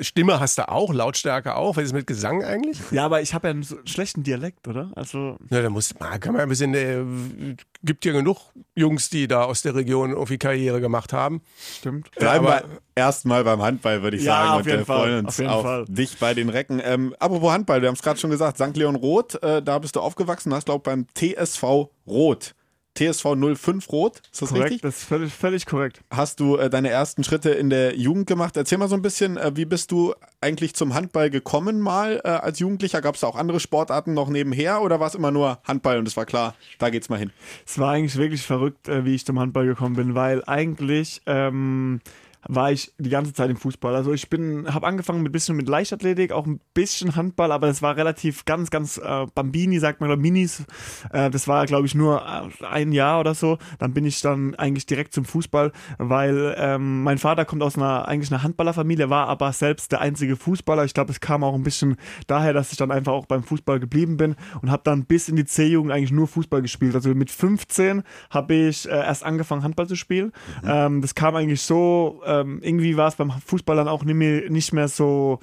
[0.00, 2.78] Stimme hast du auch, Lautstärke auch, was ist mit Gesang eigentlich?
[2.90, 4.90] Ja, aber ich habe ja einen so schlechten Dialekt, oder?
[4.96, 8.38] Also Ja, da muss man, kann man ein bisschen, äh, gibt ja genug
[8.74, 11.42] Jungs, die da aus der Region irgendwie Karriere gemacht haben.
[11.78, 12.10] stimmt.
[12.12, 14.50] Bleiben wir erstmal beim Handball, würde ich Ja, sagen.
[14.52, 15.84] auf und jeden Fall, freuen uns auf jeden auf Fall.
[15.88, 16.80] dich bei den Recken.
[16.84, 18.76] Ähm, apropos Handball, wir haben es gerade schon gesagt, St.
[18.76, 22.54] Leon Roth, äh, da bist du aufgewachsen, hast glaube beim TSV Roth.
[22.96, 24.82] TSV 05 Rot, ist das Korrekt, richtig?
[24.82, 26.00] das ist völlig, völlig korrekt.
[26.10, 28.56] Hast du äh, deine ersten Schritte in der Jugend gemacht?
[28.56, 32.28] Erzähl mal so ein bisschen, äh, wie bist du eigentlich zum Handball gekommen mal äh,
[32.28, 33.02] als Jugendlicher?
[33.02, 36.08] Gab es da auch andere Sportarten noch nebenher oder war es immer nur Handball und
[36.08, 37.32] es war klar, da geht's mal hin?
[37.66, 42.00] Es war eigentlich wirklich verrückt, äh, wie ich zum Handball gekommen bin, weil eigentlich ähm,
[42.48, 43.94] war ich die ganze Zeit im Fußball.
[43.94, 47.82] Also ich bin, habe angefangen mit bisschen mit Leichtathletik, auch ein bisschen Handball, aber das
[47.82, 50.64] war relativ ganz, ganz äh, Bambini, sagt man, oder Minis.
[51.12, 53.58] Äh, das war, glaube ich, nur äh, ein Jahr oder so.
[53.78, 58.08] Dann bin ich dann eigentlich direkt zum Fußball, weil ähm, mein Vater kommt aus einer
[58.08, 60.84] eigentlich einer Handballerfamilie, war aber selbst der einzige Fußballer.
[60.84, 61.96] Ich glaube, es kam auch ein bisschen
[62.26, 65.36] daher, dass ich dann einfach auch beim Fußball geblieben bin und habe dann bis in
[65.36, 66.94] die C-Jugend eigentlich nur Fußball gespielt.
[66.94, 70.32] Also mit 15 habe ich äh, erst angefangen Handball zu spielen.
[70.64, 74.88] Ähm, das kam eigentlich so, ähm, irgendwie war es beim Fußball dann auch nicht mehr,
[74.88, 75.40] so,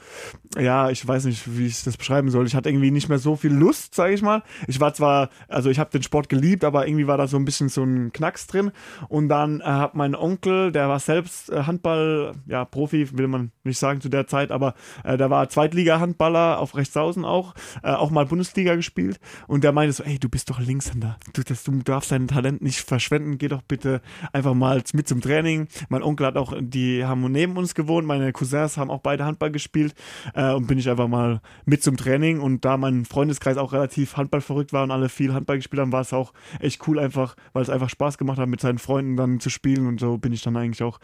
[0.57, 2.45] ja, ich weiß nicht, wie ich das beschreiben soll.
[2.47, 4.43] Ich hatte irgendwie nicht mehr so viel Lust, sage ich mal.
[4.67, 7.45] Ich war zwar, also ich habe den Sport geliebt, aber irgendwie war da so ein
[7.45, 8.71] bisschen so ein Knacks drin.
[9.09, 13.51] Und dann äh, hat mein Onkel, der war selbst äh, Handball, ja, Profi, will man
[13.63, 17.53] nicht sagen zu der Zeit, aber äh, der war Zweitliga-Handballer auf Rechtshausen auch,
[17.83, 19.19] äh, auch mal Bundesliga gespielt.
[19.47, 21.17] Und der meinte so, ey, du bist doch Linkshänder.
[21.33, 23.37] Du, das, du darfst dein Talent nicht verschwenden.
[23.37, 24.01] Geh doch bitte
[24.31, 25.67] einfach mal mit zum Training.
[25.89, 28.07] Mein Onkel hat auch, die haben neben uns gewohnt.
[28.07, 29.93] Meine Cousins haben auch beide Handball gespielt.
[30.33, 32.39] Äh, und bin ich einfach mal mit zum Training.
[32.39, 36.01] Und da mein Freundeskreis auch relativ handballverrückt war und alle viel Handball gespielt haben, war
[36.01, 39.39] es auch echt cool einfach, weil es einfach Spaß gemacht hat, mit seinen Freunden dann
[39.39, 39.87] zu spielen.
[39.87, 40.99] Und so bin ich dann eigentlich auch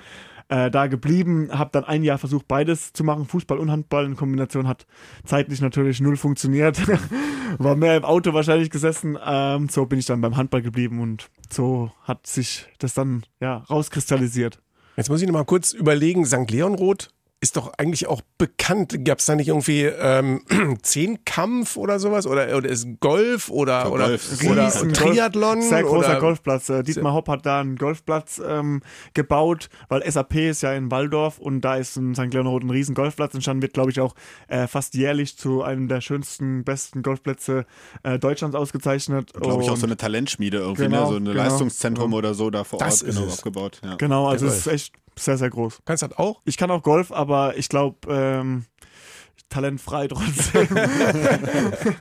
[0.49, 4.15] äh, da geblieben, habe dann ein Jahr versucht, beides zu machen, Fußball und Handball in
[4.15, 4.88] Kombination hat
[5.23, 6.82] zeitlich natürlich null funktioniert.
[7.60, 9.17] War mehr im Auto wahrscheinlich gesessen.
[9.23, 13.58] Ähm, so bin ich dann beim Handball geblieben und so hat sich das dann ja
[13.69, 14.60] rauskristallisiert.
[14.99, 16.51] Jetzt muss ich noch mal kurz überlegen, St.
[16.51, 17.07] Leonroth
[17.41, 19.06] ist doch eigentlich auch bekannt.
[19.06, 20.41] Gab es da nicht irgendwie ähm,
[20.82, 22.28] Zehnkampf oder sowas?
[22.28, 24.43] Oder, oder ist Golf oder, Ja, oder, Golf.
[24.49, 25.62] oder Riesen Triathlon?
[25.62, 26.67] Sehr großer oder, Golfplatz.
[26.69, 28.82] Äh, Dietmar Hopp hat da einen Golfplatz ähm,
[29.13, 32.34] gebaut, weil SAP ist ja in Waldorf und da ist in St.
[32.34, 34.15] Leonrod ein riesen Golfplatz entstanden, wird glaube ich auch
[34.49, 37.65] äh, fast jährlich zu einem der schönsten, besten Golfplätze
[38.04, 39.32] äh, Deutschlands ausgezeichnet.
[39.34, 41.08] Glaube ich auch so eine Talentschmiede irgendwie, Genau, ne?
[41.10, 43.82] so ein genau, Leistungszentrum oder so da vor Das Ort genau aufgebaut.
[43.84, 43.95] Ja.
[43.95, 45.80] Genau, also es ist echt sehr, sehr groß.
[45.86, 46.41] Kannst du das auch?
[46.45, 48.65] Ich kann auch Golf, aber ich glaube, ähm,
[49.50, 50.67] talentfrei trotzdem.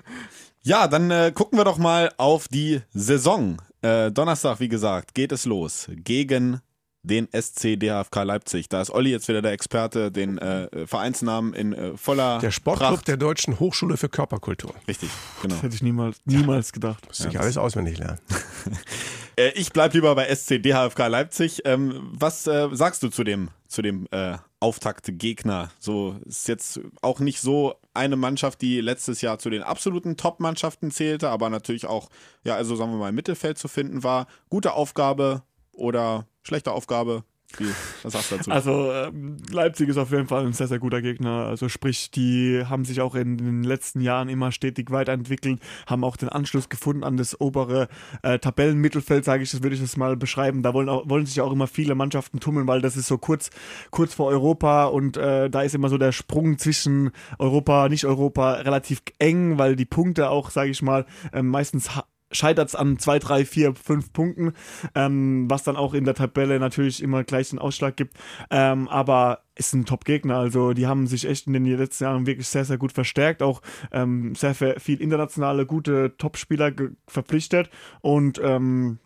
[0.65, 3.57] Ja, dann äh, gucken wir doch mal auf die Saison.
[3.81, 6.61] Äh, Donnerstag, wie gesagt, geht es los gegen
[7.03, 8.69] den SC DHFK Leipzig.
[8.69, 12.91] Da ist Olli jetzt wieder der Experte, den äh, Vereinsnamen in äh, voller Der Sportclub
[12.91, 13.09] Pracht.
[13.09, 14.75] der Deutschen Hochschule für Körperkultur.
[14.87, 15.09] Richtig,
[15.41, 15.55] genau.
[15.55, 17.07] Das hätte ich niemals, niemals gedacht.
[17.07, 18.19] Muss ich alles auswendig lernen.
[19.39, 21.63] Äh, ich bleib lieber bei SC DHFK Leipzig.
[21.65, 25.71] Ähm, was äh, sagst du zu dem, zu dem äh, Auftaktgegner?
[25.79, 30.91] So ist jetzt auch nicht so eine Mannschaft, die letztes Jahr zu den absoluten Top-Mannschaften
[30.91, 32.09] zählte, aber natürlich auch,
[32.45, 34.27] ja, also sagen wir mal, im Mittelfeld zu finden war.
[34.51, 37.23] Gute Aufgabe oder schlechte Aufgabe?
[37.57, 37.67] Wie,
[38.03, 38.51] was sagst du dazu?
[38.51, 41.47] Also ähm, Leipzig ist auf jeden Fall ein sehr, sehr guter Gegner.
[41.47, 46.17] Also sprich, die haben sich auch in den letzten Jahren immer stetig weiterentwickelt, haben auch
[46.17, 47.89] den Anschluss gefunden an das obere
[48.23, 50.63] äh, Tabellenmittelfeld, sage ich, das würde ich das mal beschreiben.
[50.63, 53.51] Da wollen, auch, wollen sich auch immer viele Mannschaften tummeln, weil das ist so kurz,
[53.91, 58.53] kurz vor Europa und äh, da ist immer so der Sprung zwischen Europa, nicht Europa
[58.55, 61.91] relativ eng, weil die Punkte auch, sage ich mal, äh, meistens
[62.31, 64.53] scheitert es an zwei, drei, vier, fünf Punkten,
[64.95, 68.17] ähm, was dann auch in der Tabelle natürlich immer gleich den Ausschlag gibt.
[68.51, 70.37] Ähm, aber ist ein Top-Gegner.
[70.37, 73.61] Also die haben sich echt in den letzten Jahren wirklich sehr, sehr gut verstärkt, auch
[73.93, 76.73] ähm, sehr viel internationale, gute Top-Spieler
[77.07, 78.99] verpflichtet und ähm,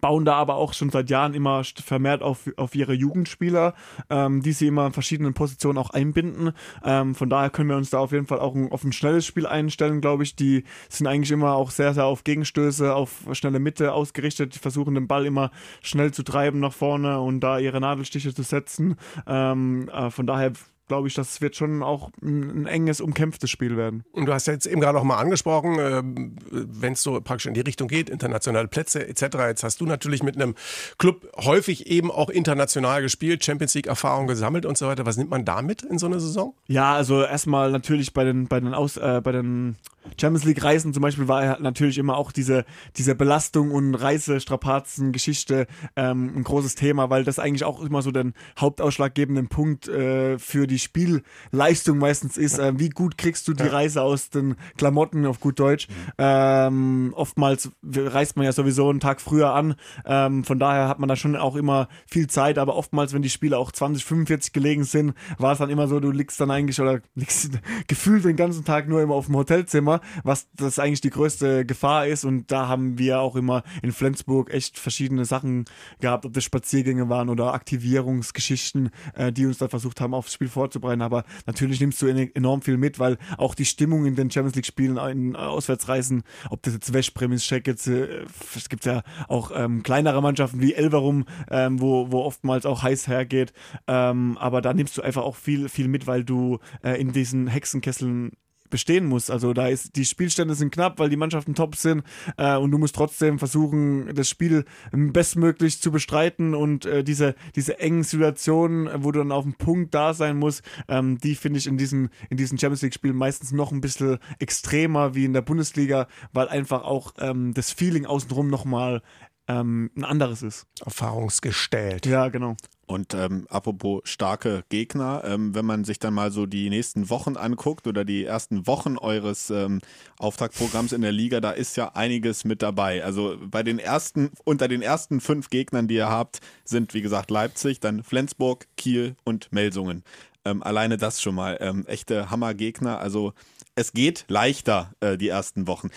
[0.00, 3.74] bauen da aber auch schon seit Jahren immer vermehrt auf, auf ihre Jugendspieler,
[4.10, 6.52] ähm, die sie immer in verschiedenen Positionen auch einbinden.
[6.84, 9.26] Ähm, von daher können wir uns da auf jeden Fall auch ein, auf ein schnelles
[9.26, 10.36] Spiel einstellen, glaube ich.
[10.36, 14.54] Die sind eigentlich immer auch sehr, sehr auf Gegenstöße, auf schnelle Mitte ausgerichtet.
[14.54, 15.50] Die versuchen den Ball immer
[15.82, 18.96] schnell zu treiben nach vorne und da ihre Nadelstiche zu setzen.
[19.26, 20.52] Ähm, äh, von daher
[20.88, 24.04] glaube ich, das wird schon auch ein, ein, enges, umkämpftes Spiel werden.
[24.12, 26.02] Und du hast ja jetzt eben gerade auch mal angesprochen, äh,
[26.50, 29.22] wenn es so praktisch in die Richtung geht, internationale Plätze etc.
[29.46, 30.54] Jetzt hast du natürlich mit einem
[30.98, 35.06] Club häufig eben auch international gespielt, Champions League Erfahrung gesammelt und so weiter.
[35.06, 36.54] Was nimmt man damit in so eine Saison?
[36.66, 39.76] Ja, also erstmal natürlich bei den bei den Aus äh, bei den
[40.20, 42.64] Champions League Reisen zum Beispiel war natürlich immer auch diese,
[42.96, 45.66] diese Belastung und Reisestrapazen Geschichte
[45.96, 50.66] ähm, ein großes Thema, weil das eigentlich auch immer so den hauptausschlaggebenden Punkt äh, für
[50.66, 52.58] die Spielleistung meistens ist.
[52.58, 55.88] Äh, wie gut kriegst du die Reise aus den Klamotten auf gut Deutsch?
[56.18, 61.08] Ähm, oftmals reist man ja sowieso einen Tag früher an, ähm, von daher hat man
[61.08, 64.84] da schon auch immer viel Zeit, aber oftmals, wenn die Spiele auch 20, 45 gelegen
[64.84, 67.58] sind, war es dann immer so, du liegst dann eigentlich oder liegst
[67.88, 72.06] gefühlt den ganzen Tag nur immer auf dem Hotelzimmer was das eigentlich die größte Gefahr
[72.06, 72.24] ist.
[72.24, 75.64] Und da haben wir auch immer in Flensburg echt verschiedene Sachen
[76.00, 80.48] gehabt, ob das Spaziergänge waren oder Aktivierungsgeschichten, äh, die uns da versucht haben, aufs Spiel
[80.48, 80.63] vorzubereiten.
[81.02, 84.96] Aber natürlich nimmst du enorm viel mit, weil auch die Stimmung in den Champions League-Spielen,
[84.96, 88.24] in Auswärtsreisen, ob das jetzt Westpremis, Check jetzt, äh,
[88.54, 93.08] es gibt ja auch ähm, kleinere Mannschaften wie Elverum, ähm, wo, wo oftmals auch heiß
[93.08, 93.52] hergeht.
[93.86, 97.46] Ähm, aber da nimmst du einfach auch viel, viel mit, weil du äh, in diesen
[97.46, 98.32] Hexenkesseln
[98.74, 99.30] bestehen muss.
[99.30, 102.02] Also da ist die Spielstände sind knapp, weil die Mannschaften top sind
[102.38, 107.78] äh, und du musst trotzdem versuchen, das Spiel bestmöglich zu bestreiten und äh, diese, diese
[107.78, 111.68] engen Situationen, wo du dann auf dem Punkt da sein musst, ähm, die finde ich
[111.68, 116.08] in diesen, in diesen Champions League-Spielen meistens noch ein bisschen extremer wie in der Bundesliga,
[116.32, 119.02] weil einfach auch ähm, das Feeling außenrum nochmal
[119.46, 120.66] ähm, ein anderes ist.
[120.84, 122.06] Erfahrungsgestellt.
[122.06, 122.56] Ja, genau.
[122.86, 127.36] Und ähm, apropos starke Gegner, ähm, wenn man sich dann mal so die nächsten Wochen
[127.36, 129.80] anguckt oder die ersten Wochen eures ähm,
[130.18, 133.04] Auftaktprogramms in der Liga, da ist ja einiges mit dabei.
[133.04, 137.30] Also bei den ersten, unter den ersten fünf Gegnern, die ihr habt, sind wie gesagt
[137.30, 140.04] Leipzig, dann Flensburg, Kiel und Melsungen.
[140.44, 141.56] Ähm, alleine das schon mal.
[141.60, 142.98] Ähm, echte Hammergegner.
[142.98, 143.32] Also
[143.74, 145.90] es geht leichter äh, die ersten Wochen.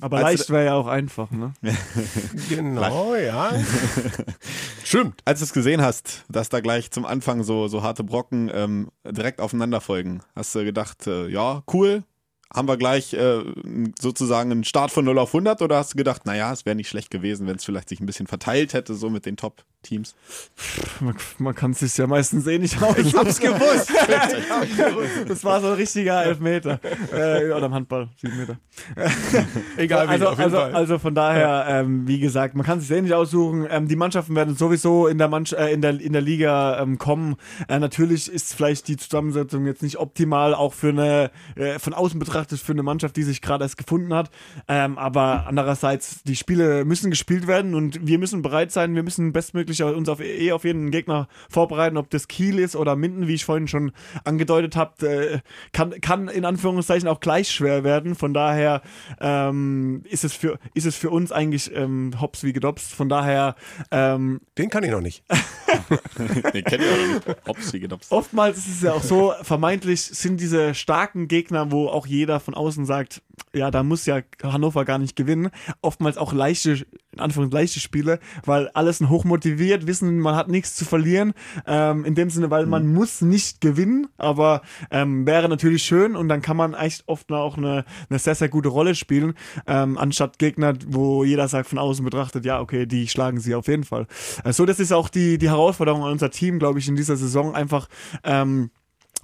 [0.00, 1.52] Aber leicht wäre ja auch einfach, ne?
[2.48, 3.52] genau, ja.
[4.84, 5.20] Stimmt.
[5.24, 8.90] Als du es gesehen hast, dass da gleich zum Anfang so, so harte Brocken ähm,
[9.04, 12.04] direkt aufeinander folgen, hast du gedacht, äh, ja, cool,
[12.52, 13.42] haben wir gleich äh,
[13.98, 16.88] sozusagen einen Start von 0 auf 100 oder hast du gedacht, naja, es wäre nicht
[16.88, 19.36] schlecht gewesen, wenn es vielleicht sich ein bisschen verteilt hätte, so mit den
[19.82, 20.14] Top-Teams?
[21.00, 22.96] Man, man kann es sich ja meistens eh nicht aus.
[22.98, 23.90] Ich hab's gewusst.
[25.28, 26.80] das war so ein richtiger Elfmeter.
[27.12, 28.56] Äh, oder im Handball, sieben Meter.
[29.76, 30.74] Egal wie, also, auf jeden also, Fall.
[30.74, 33.66] also von daher, ähm, wie gesagt, man kann es sich eh nicht aussuchen.
[33.70, 36.98] Ähm, die Mannschaften werden sowieso in der, Mannschaft, äh, in der, in der Liga ähm,
[36.98, 37.36] kommen.
[37.68, 42.18] Äh, natürlich ist vielleicht die Zusammensetzung jetzt nicht optimal, auch für eine, äh, von außen
[42.18, 44.30] betrachtet betrachtet für eine Mannschaft, die sich gerade erst gefunden hat.
[44.68, 49.32] Ähm, aber andererseits, die Spiele müssen gespielt werden und wir müssen bereit sein, wir müssen
[49.32, 53.34] bestmöglich uns auf, eh auf jeden Gegner vorbereiten, ob das Kiel ist oder Minden, wie
[53.34, 53.92] ich vorhin schon
[54.24, 55.38] angedeutet habe, äh,
[55.72, 58.14] kann, kann in Anführungszeichen auch gleich schwer werden.
[58.14, 58.82] Von daher
[59.20, 62.92] ähm, ist, es für, ist es für uns eigentlich ähm, hops wie gedopst.
[62.92, 63.54] Von daher.
[63.90, 65.24] Ähm, Den kann ich noch nicht.
[66.54, 67.46] Den kenne ich auch noch nicht.
[67.46, 68.12] Hops wie gedopst.
[68.12, 72.54] Oftmals ist es ja auch so, vermeintlich sind diese starken Gegner, wo auch jeder von
[72.54, 73.22] außen sagt,
[73.54, 75.50] ja, da muss ja Hannover gar nicht gewinnen.
[75.80, 80.84] Oftmals auch leichte, in Anführungszeichen leichte Spiele, weil alles hochmotiviert, wissen, man hat nichts zu
[80.84, 81.34] verlieren.
[81.66, 82.94] Ähm, in dem Sinne, weil man mhm.
[82.94, 87.56] muss nicht gewinnen, aber ähm, wäre natürlich schön und dann kann man echt oft auch
[87.56, 89.34] eine, eine sehr, sehr gute Rolle spielen,
[89.66, 93.68] ähm, anstatt Gegner, wo jeder sagt von außen betrachtet, ja, okay, die schlagen sie auf
[93.68, 94.06] jeden Fall.
[94.44, 97.16] So, also das ist auch die, die Herausforderung an unser Team, glaube ich, in dieser
[97.16, 97.88] Saison einfach,
[98.22, 98.70] ähm,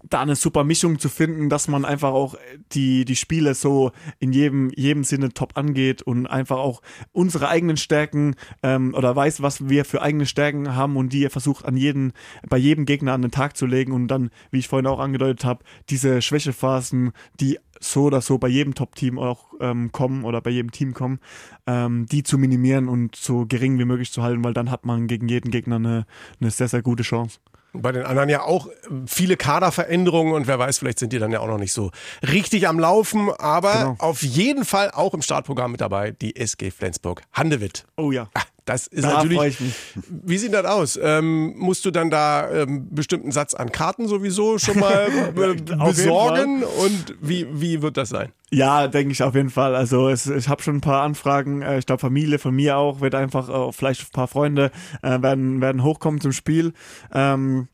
[0.04, 2.36] da eine super Mischung zu finden, dass man einfach auch
[2.72, 6.82] die, die Spiele so in jedem, jedem Sinne top angeht und einfach auch
[7.12, 11.30] unsere eigenen Stärken ähm, oder weiß, was wir für eigene Stärken haben und die er
[11.30, 12.12] versucht an jeden,
[12.48, 15.44] bei jedem Gegner an den Tag zu legen und dann, wie ich vorhin auch angedeutet
[15.44, 20.50] habe, diese Schwächephasen, die so oder so bei jedem Top-Team auch ähm, kommen oder bei
[20.50, 21.20] jedem Team kommen,
[21.66, 25.06] ähm, die zu minimieren und so gering wie möglich zu halten, weil dann hat man
[25.06, 26.06] gegen jeden Gegner eine,
[26.40, 27.38] eine sehr, sehr gute Chance.
[27.72, 28.68] Bei den anderen ja auch
[29.06, 31.90] viele Kaderveränderungen und wer weiß, vielleicht sind die dann ja auch noch nicht so
[32.22, 33.96] richtig am Laufen, aber genau.
[33.98, 37.84] auf jeden Fall auch im Startprogramm mit dabei die SG Flensburg Handewitt.
[37.96, 38.28] Oh ja.
[38.68, 39.56] Das ist Da natürlich.
[40.08, 40.98] Wie sieht das aus?
[41.02, 46.62] Ähm, musst du dann da ähm, bestimmten Satz an Karten sowieso schon mal äh, besorgen?
[46.62, 48.30] Und wie, wie wird das sein?
[48.50, 49.74] Ja, denke ich auf jeden Fall.
[49.74, 51.62] Also es, ich habe schon ein paar Anfragen.
[51.62, 54.70] Äh, Ich glaube, Familie von mir auch wird einfach, äh, vielleicht ein paar Freunde
[55.02, 56.72] werden, werden hochkommen zum Spiel.
[57.14, 57.68] Ähm,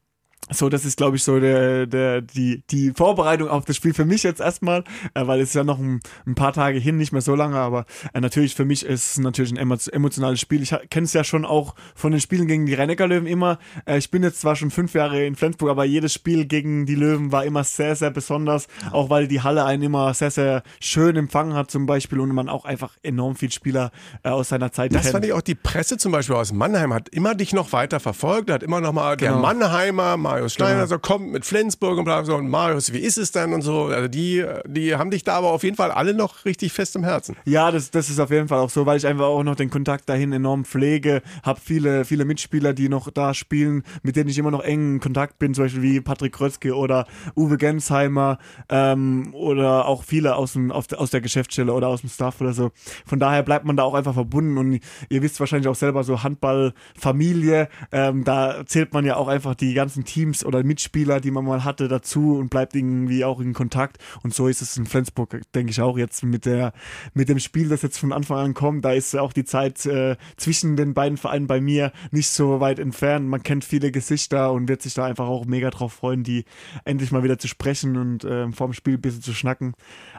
[0.50, 4.04] so, das ist, glaube ich, so der, der, die, die Vorbereitung auf das Spiel für
[4.04, 4.84] mich jetzt erstmal,
[5.14, 7.56] äh, weil es ist ja noch ein, ein paar Tage hin, nicht mehr so lange,
[7.56, 10.62] aber äh, natürlich für mich ist es natürlich ein emo emotionales Spiel.
[10.62, 13.58] Ich kenne es ja schon auch von den Spielen gegen die Rennecker Löwen immer.
[13.86, 16.94] Äh, ich bin jetzt zwar schon fünf Jahre in Flensburg, aber jedes Spiel gegen die
[16.94, 21.16] Löwen war immer sehr, sehr besonders, auch weil die Halle einen immer sehr, sehr schön
[21.16, 23.90] empfangen hat zum Beispiel und man auch einfach enorm viel Spieler
[24.22, 25.12] äh, aus seiner Zeit Das kennt.
[25.12, 28.50] fand ich auch die Presse zum Beispiel aus Mannheim hat immer dich noch weiter verfolgt,
[28.50, 29.40] hat immer noch mal der Genau.
[29.42, 30.86] Mannheimer, Marius Steiner, Genau.
[30.86, 33.84] so kommt mit Flensburg und bla so und Marius, wie ist es denn und so.
[33.84, 37.04] Also die, die haben dich da aber auf jeden Fall alle noch richtig fest im
[37.04, 37.36] Herzen.
[37.44, 39.70] Ja, das, das ist auf jeden Fall auch so, weil ich einfach auch noch den
[39.70, 41.22] Kontakt dahin enorm pflege.
[41.44, 45.00] Hab viele, viele Mitspieler, die noch da spielen, mit denen ich immer noch eng in
[45.00, 47.06] Kontakt bin, zum Beispiel wie Patrick Krötzke oder
[47.36, 52.00] Uwe Gensheimer ähm, oder auch viele aus, dem, auf, der- aus der Geschäftsstelle oder aus
[52.00, 52.70] dem Staff oder so.
[53.06, 56.22] Von daher bleibt man da auch einfach verbunden und ihr wisst wahrscheinlich auch selber so
[56.22, 61.44] Handballfamilie, ähm, da zählt man ja auch einfach die ganzen Teams oder Mitspieler, die man
[61.44, 63.98] mal hatte, dazu und bleibt irgendwie auch in Kontakt.
[64.22, 66.72] Und so ist es in Flensburg, denke ich auch jetzt mit der
[67.12, 68.84] mit dem Spiel, das jetzt von Anfang an kommt.
[68.84, 72.78] Da ist auch die Zeit äh, zwischen den beiden Vereinen bei mir nicht so weit
[72.78, 73.28] entfernt.
[73.28, 76.44] Man kennt viele Gesichter und wird sich da einfach auch mega drauf freuen, die
[76.84, 79.74] endlich mal wieder zu sprechen und ähm, vorm Spiel ein bisschen zu schnacken.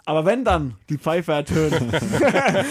[0.05, 1.73] Aber wenn dann die Pfeife ertönt,
[2.21, 2.65] dann,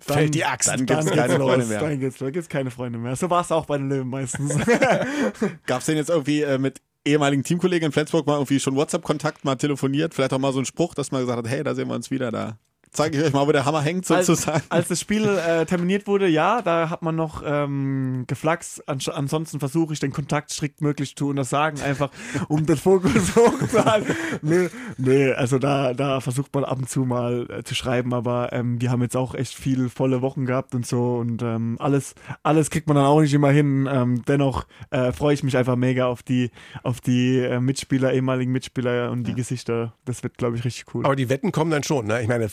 [0.00, 0.68] Fällt die Axt.
[0.68, 1.80] Dann gibt's keine los, Freunde mehr.
[1.80, 3.16] Dann dann gibt's keine Freunde mehr.
[3.16, 4.54] So war es auch bei den Löwen meistens.
[5.66, 9.44] Gab es denn jetzt irgendwie äh, mit ehemaligen Teamkollegen in Flensburg mal irgendwie schon WhatsApp-Kontakt,
[9.44, 10.14] mal telefoniert?
[10.14, 12.10] Vielleicht auch mal so ein Spruch, dass man gesagt hat, hey, da sehen wir uns
[12.10, 12.56] wieder, da
[12.94, 14.62] zeige ich euch mal, wo der Hammer hängt sozusagen.
[14.68, 18.88] Als, als das Spiel äh, terminiert wurde, ja, da hat man noch ähm, geflaxt.
[18.88, 22.10] Ans ansonsten versuche ich den Kontakt strikt möglich zu untersagen, einfach
[22.48, 24.14] um den Fokus hochzuhalten.
[24.42, 28.52] Nee, nee, also da, da versucht man ab und zu mal äh, zu schreiben, aber
[28.52, 32.14] ähm, wir haben jetzt auch echt viel volle Wochen gehabt und so und ähm, alles,
[32.42, 33.88] alles kriegt man dann auch nicht immer hin.
[33.90, 36.50] Ähm, dennoch äh, freue ich mich einfach mega auf die,
[36.82, 39.94] auf die äh, Mitspieler, ehemaligen Mitspieler und die Gesichter.
[40.04, 41.04] Das wird, glaube ich, richtig cool.
[41.04, 42.06] Aber die Wetten kommen dann schon.
[42.06, 42.22] Ne?
[42.22, 42.48] Ich meine,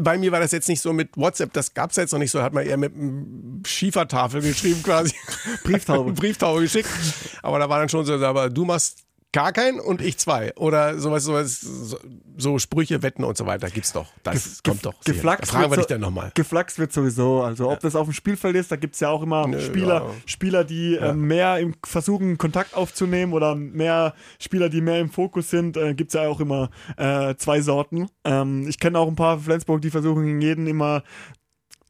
[0.00, 2.30] bei mir war das jetzt nicht so mit WhatsApp, das gab es jetzt noch nicht
[2.30, 2.92] so, hat man eher mit
[3.66, 5.14] Schiefertafel geschrieben quasi.
[5.64, 6.12] Brieftaube.
[6.14, 6.88] Brieftaube geschickt.
[7.42, 9.04] Aber da war dann schon so, aber du machst
[9.34, 10.54] gar keinen und ich zwei.
[10.56, 11.98] Oder sowas, sowas so,
[12.36, 14.06] so Sprüche, Wetten und so weiter gibt's doch.
[14.22, 14.94] Das kommt doch.
[15.04, 16.30] Geflaxt fragen wir wird dich so- dann nochmal.
[16.34, 17.42] Geflaxt wird sowieso.
[17.42, 20.04] Also ob das auf dem Spielfeld ist, da gibt es ja auch immer Nö, Spieler,
[20.04, 20.10] ja.
[20.26, 25.50] Spieler, die äh, mehr im versuchen, Kontakt aufzunehmen oder mehr Spieler, die mehr im Fokus
[25.50, 28.08] sind, äh, gibt es ja auch immer äh, zwei Sorten.
[28.24, 31.02] Ähm, ich kenne auch ein paar Flensburg, die versuchen jeden immer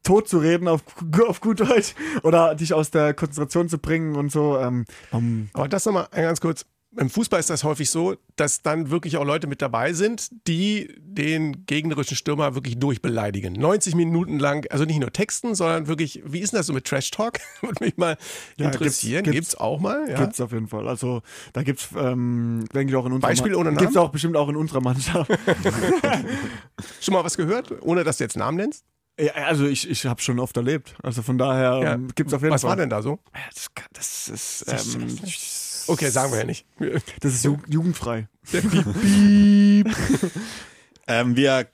[0.02, 0.82] tot zu reden auf,
[1.28, 4.58] auf gut Deutsch oder dich aus der Konzentration zu bringen und so.
[4.58, 6.64] Ähm, um, Aber das nochmal ganz kurz.
[6.96, 10.94] Im Fußball ist das häufig so, dass dann wirklich auch Leute mit dabei sind, die
[11.00, 13.52] den gegnerischen Stürmer wirklich durchbeleidigen.
[13.54, 16.84] 90 Minuten lang, also nicht nur texten, sondern wirklich, wie ist denn das so mit
[16.84, 17.40] Trash Talk?
[17.62, 18.16] Würde mich mal
[18.56, 19.24] Ja, interessieren.
[19.24, 20.08] gibt's- Gibt's, auch mal?
[20.08, 20.18] Ja.
[20.20, 20.86] Gibt's auf jeden Fall.
[20.88, 21.22] Also
[21.52, 23.78] da gibt's, ähm, denke ich auch in unserer Beispiel ohne Namen?
[23.78, 25.30] Gibt's auch bestimmt auch in unserer Mannschaft.
[27.00, 28.84] Schon mal was gehört, ohne dass du jetzt Namen nennst?
[29.18, 30.96] Ja, also ich, ich habe schon oft erlebt.
[31.02, 31.94] Also von daher Ja.
[31.94, 32.70] ähm, gibt's auf jeden was Fall.
[32.70, 33.20] war denn da so?
[33.52, 34.64] Das, das ist,
[34.96, 35.16] ähm,
[35.88, 36.66] Okay, sagen wir ja nicht.
[37.20, 38.28] das ist ju jugendfrei.
[41.06, 41.68] Ähm, wir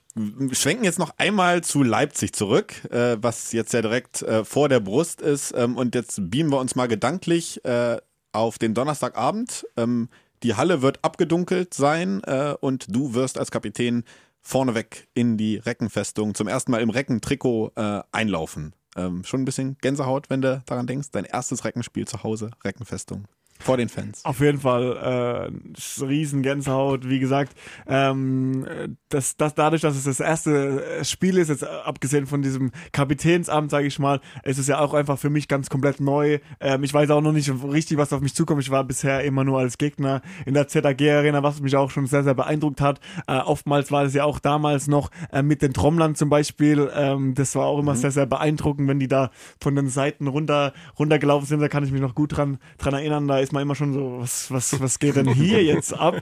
[0.51, 4.79] schwenken jetzt noch einmal zu Leipzig zurück, äh, was jetzt ja direkt äh, vor der
[4.79, 5.53] Brust ist.
[5.55, 7.97] Ähm, und jetzt beamen wir uns mal gedanklich äh,
[8.33, 9.65] auf den Donnerstagabend.
[9.77, 10.09] Ähm,
[10.43, 14.03] die Halle wird abgedunkelt sein äh, und du wirst als Kapitän
[14.41, 18.73] vorneweg in die Reckenfestung zum ersten Mal im Reckentrikot äh, einlaufen.
[18.97, 21.09] Ähm, schon ein bisschen Gänsehaut, wenn du daran denkst.
[21.11, 23.25] Dein erstes Reckenspiel zu Hause, Reckenfestung.
[23.63, 24.25] Vor den Fans.
[24.25, 25.51] Auf jeden Fall
[25.99, 27.07] äh, riesen Gänsehaut.
[27.07, 27.55] Wie gesagt,
[27.87, 28.65] ähm,
[29.09, 33.87] das, das, dadurch, dass es das erste Spiel ist, jetzt abgesehen von diesem Kapitänsamt, sage
[33.87, 36.39] ich mal, ist es ja auch einfach für mich ganz komplett neu.
[36.59, 38.61] Ähm, ich weiß auch noch nicht richtig, was auf mich zukommt.
[38.61, 42.23] Ich war bisher immer nur als Gegner in der ZAG-Arena, was mich auch schon sehr,
[42.23, 42.99] sehr beeindruckt hat.
[43.27, 46.91] Äh, oftmals war es ja auch damals noch äh, mit den Trommlern zum Beispiel.
[46.95, 49.31] Ähm, das war auch immer sehr, sehr beeindruckend, wenn die da
[49.61, 51.59] von den Seiten runter runtergelaufen sind.
[51.59, 53.27] Da kann ich mich noch gut dran, dran erinnern.
[53.27, 56.21] Da ist man immer schon so, was, was, was geht denn hier jetzt ab?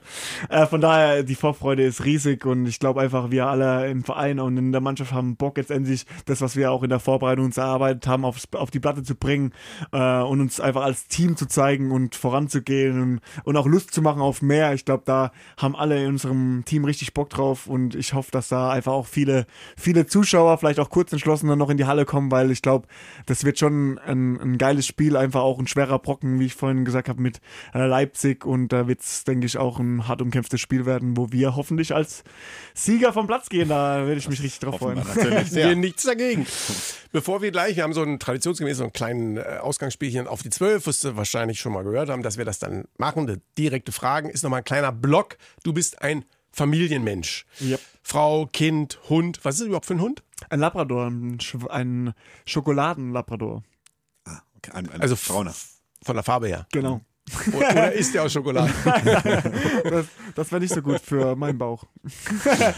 [0.50, 4.40] Äh, von daher, die Vorfreude ist riesig und ich glaube einfach, wir alle im Verein
[4.40, 7.46] und in der Mannschaft haben Bock jetzt endlich das, was wir auch in der Vorbereitung
[7.46, 9.54] uns erarbeitet haben, aufs, auf die Platte zu bringen
[9.92, 14.02] äh, und uns einfach als Team zu zeigen und voranzugehen und, und auch Lust zu
[14.02, 14.74] machen auf mehr.
[14.74, 18.48] Ich glaube, da haben alle in unserem Team richtig Bock drauf und ich hoffe, dass
[18.48, 19.46] da einfach auch viele,
[19.78, 22.88] viele Zuschauer vielleicht auch kurz entschlossen dann noch in die Halle kommen, weil ich glaube,
[23.26, 26.86] das wird schon ein, ein geiles Spiel, einfach auch ein schwerer Brocken, wie ich vorhin
[26.86, 27.42] gesagt habe, mit
[27.74, 31.32] äh, Leipzig und da wird es, denke ich, auch ein hart umkämpftes Spiel werden, wo
[31.32, 32.24] wir hoffentlich als
[32.74, 33.70] Sieger vom Platz gehen.
[33.70, 34.98] Da werde ich mich richtig drauf freuen.
[35.00, 35.76] Natürlich Wir sehr.
[35.76, 36.46] nichts dagegen.
[37.12, 40.50] Bevor wir gleich, wir haben so ein traditionsgemäß so einen kleinen äh, Ausgangsspielchen auf die
[40.50, 43.28] 12, wirst du wahrscheinlich schon mal gehört haben, dass wir das dann machen.
[43.28, 45.38] Die direkte Fragen ist nochmal ein kleiner Block.
[45.64, 47.46] Du bist ein Familienmensch.
[47.62, 47.80] Yep.
[48.04, 49.40] Frau, Kind, Hund.
[49.44, 50.24] Was ist das überhaupt für ein Hund?
[50.50, 52.14] Ein Labrador, ein, Sch ein
[52.46, 53.64] Schokoladenlabrador.
[54.58, 55.54] Okay, ein, ein Also brauner.
[56.04, 56.66] Von der Farbe her.
[56.72, 57.02] Genau.
[57.54, 58.74] Oder, ist der aus Schokolade?
[59.84, 60.06] Das,
[60.36, 61.84] das wäre nicht so gut für meinen Bauch.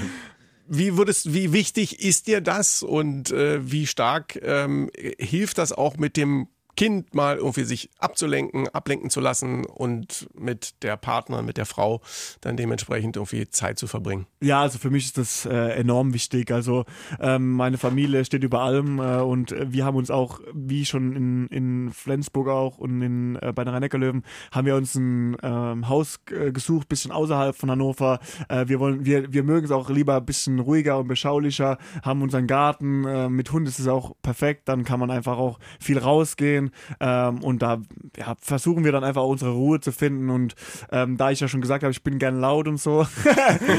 [0.73, 4.89] Wie würdest, wie wichtig ist dir das und äh, wie stark ähm,
[5.19, 6.47] hilft das auch mit dem
[6.81, 12.01] Kind mal irgendwie sich abzulenken, ablenken zu lassen und mit der Partner, mit der Frau
[12.41, 14.25] dann dementsprechend irgendwie Zeit zu verbringen?
[14.41, 16.49] Ja, also für mich ist das äh, enorm wichtig.
[16.49, 16.85] Also
[17.19, 21.47] ähm, meine Familie steht über allem äh, und wir haben uns auch, wie schon in,
[21.49, 26.19] in Flensburg auch und in, äh, bei den Rhein-Neckar-Löwen, haben wir uns ein ähm, Haus
[26.31, 28.19] äh, gesucht, bisschen außerhalb von Hannover.
[28.49, 32.23] Äh, wir wollen, wir, wir mögen es auch lieber ein bisschen ruhiger und beschaulicher, haben
[32.23, 33.05] unseren Garten.
[33.05, 37.43] Äh, mit Hund ist es auch perfekt, dann kann man einfach auch viel rausgehen ähm,
[37.43, 37.81] und da
[38.17, 40.55] ja, versuchen wir dann einfach unsere Ruhe zu finden und
[40.91, 43.05] ähm, da ich ja schon gesagt habe, ich bin gern laut und so,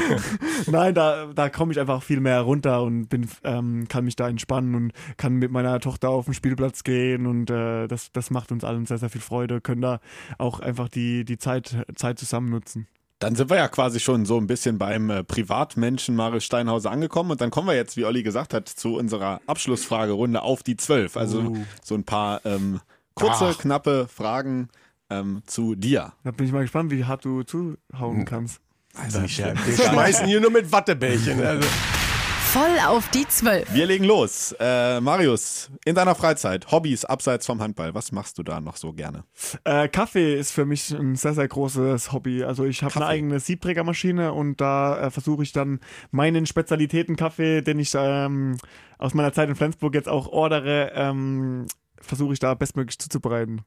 [0.71, 4.27] Nein, da, da komme ich einfach viel mehr runter und bin, ähm, kann mich da
[4.27, 8.51] entspannen und kann mit meiner Tochter auf den Spielplatz gehen und äh, das, das macht
[8.51, 9.99] uns allen sehr, sehr viel Freude, können da
[10.37, 12.87] auch einfach die, die Zeit, Zeit zusammen nutzen.
[13.23, 17.31] Dann sind wir ja quasi schon so ein bisschen beim äh, Privatmenschen Marius Steinhauser angekommen
[17.31, 21.15] und dann kommen wir jetzt, wie Olli gesagt hat, zu unserer Abschlussfragerunde auf die zwölf.
[21.15, 22.81] Also so ein paar ähm,
[23.13, 23.57] kurze, Ach.
[23.57, 24.67] knappe Fragen
[25.09, 26.11] ähm, zu dir.
[26.25, 28.59] Da bin ich mal gespannt, wie hart du zuhauen kannst.
[28.93, 29.21] Also.
[29.21, 31.41] Wir schmeißen hier nur mit Wattebällchen.
[31.41, 31.65] Also.
[32.53, 33.73] Voll auf die Zwölf.
[33.73, 34.55] Wir legen los.
[34.59, 38.93] Äh, Marius, in deiner Freizeit, Hobbys abseits vom Handball, was machst du da noch so
[38.93, 39.23] gerne?
[39.63, 42.43] Äh, Kaffee ist für mich ein sehr, sehr großes Hobby.
[42.43, 45.79] Also ich habe eine eigene Siebträgermaschine und da äh, versuche ich dann
[46.11, 48.59] meinen Spezialitäten Kaffee, den ich ähm,
[48.99, 51.65] aus meiner Zeit in Flensburg jetzt auch ordere, ähm,
[51.99, 53.63] versuche ich da bestmöglich zuzubereiten.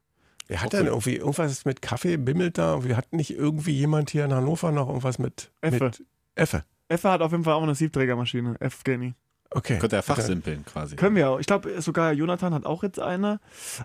[0.46, 2.84] Wer hat denn irgendwie irgendwas mit Kaffee bimmelt da?
[2.84, 5.86] Wir hatten nicht irgendwie jemand hier in Hannover noch irgendwas mit Effe.
[5.86, 6.04] Mit
[6.36, 6.64] Effe.
[6.88, 8.56] Effe hat auf jeden Fall auch eine Siebträgermaschine.
[8.60, 9.14] F Geni.
[9.50, 9.78] Okay.
[9.78, 10.96] Könnte er fachsimpeln quasi.
[10.96, 11.38] Können wir auch.
[11.38, 13.40] Ich glaube, sogar Jonathan hat auch jetzt eine.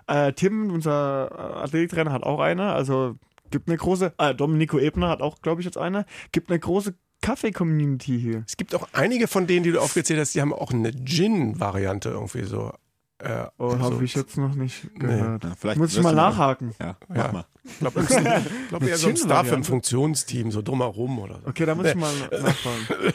[0.06, 2.72] Äh, Tim, unser äh, Athletiktrainer, hat auch eine.
[2.72, 3.16] Also
[3.50, 4.12] gibt eine große.
[4.18, 6.04] Äh, Domenico Ebner hat auch, glaube ich, jetzt eine.
[6.32, 8.44] Gibt eine große Kaffee-Community hier.
[8.46, 12.10] Es gibt auch einige von denen, die du aufgezählt hast, die haben auch eine Gin-Variante
[12.10, 12.72] irgendwie so.
[13.22, 13.78] Äh, Oh, so.
[13.78, 15.44] habe ich jetzt noch nicht gehört.
[15.44, 16.74] Ja, vielleicht Muss ich mal nachhaken.
[16.80, 17.32] Ja, mach Ja.
[17.32, 17.44] mal.
[17.64, 18.02] Ich glaube,
[18.68, 19.16] glaub, eher so ein?
[19.16, 21.48] Staff im Funktionsteam, so drumherum oder so.
[21.48, 23.14] Okay, da muss ich mal nachfragen.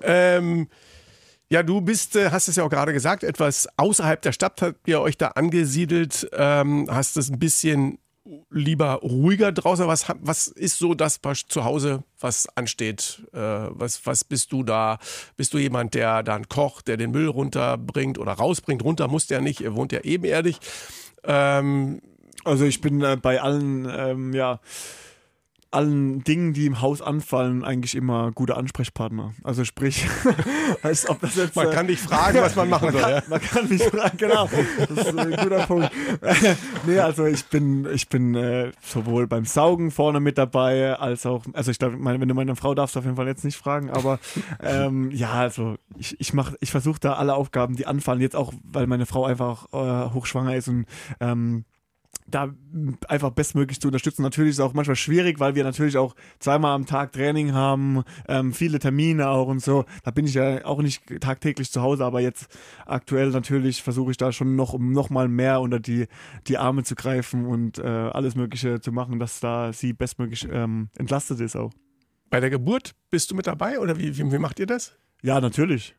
[0.00, 0.68] Ähm,
[1.48, 4.88] ja, du bist, äh, hast es ja auch gerade gesagt, etwas außerhalb der Stadt habt
[4.88, 7.98] ihr euch da angesiedelt, ähm, hast es ein bisschen
[8.50, 9.86] lieber ruhiger draußen.
[9.86, 13.22] Was, was ist so das zu Hause, was ansteht?
[13.32, 14.98] Äh, was, was bist du da?
[15.36, 18.82] Bist du jemand, der dann kocht, der den Müll runterbringt oder rausbringt?
[18.84, 20.58] Runter muss der nicht, er wohnt ja ebenerdig.
[21.24, 22.00] Ähm,
[22.44, 24.58] Also ich bin äh, bei allen, ähm, ja,
[25.72, 29.32] allen Dingen, die im Haus anfallen, eigentlich immer guter Ansprechpartner.
[29.42, 30.06] Also sprich,
[30.82, 31.56] als ob das jetzt...
[31.56, 33.00] man äh, kann dich fragen, was man machen soll.
[33.00, 33.22] Ja?
[33.28, 34.48] Man kann mich fragen, genau.
[34.78, 35.90] Das ist ein guter Punkt.
[36.86, 41.44] nee, also ich bin, ich bin äh, sowohl beim Saugen vorne mit dabei, als auch,
[41.52, 44.18] also ich glaube, wenn du meine Frau darfst, auf jeden Fall jetzt nicht fragen, aber
[44.60, 48.52] ähm, ja, also ich, ich mache, ich versuche da alle Aufgaben, die anfallen, jetzt auch,
[48.64, 50.86] weil meine Frau einfach äh, hochschwanger ist und
[51.20, 51.64] ähm,
[52.26, 52.52] da
[53.08, 54.22] einfach bestmöglich zu unterstützen.
[54.22, 58.02] Natürlich ist es auch manchmal schwierig, weil wir natürlich auch zweimal am Tag Training haben,
[58.28, 59.84] ähm, viele Termine auch und so.
[60.02, 62.46] Da bin ich ja auch nicht tagtäglich zu Hause, aber jetzt
[62.86, 66.06] aktuell natürlich versuche ich da schon noch, um noch mal mehr unter die,
[66.46, 70.88] die Arme zu greifen und äh, alles Mögliche zu machen, dass da sie bestmöglich ähm,
[70.96, 71.72] entlastet ist auch.
[72.30, 74.96] Bei der Geburt bist du mit dabei oder wie, wie, wie macht ihr das?
[75.22, 75.94] Ja, natürlich.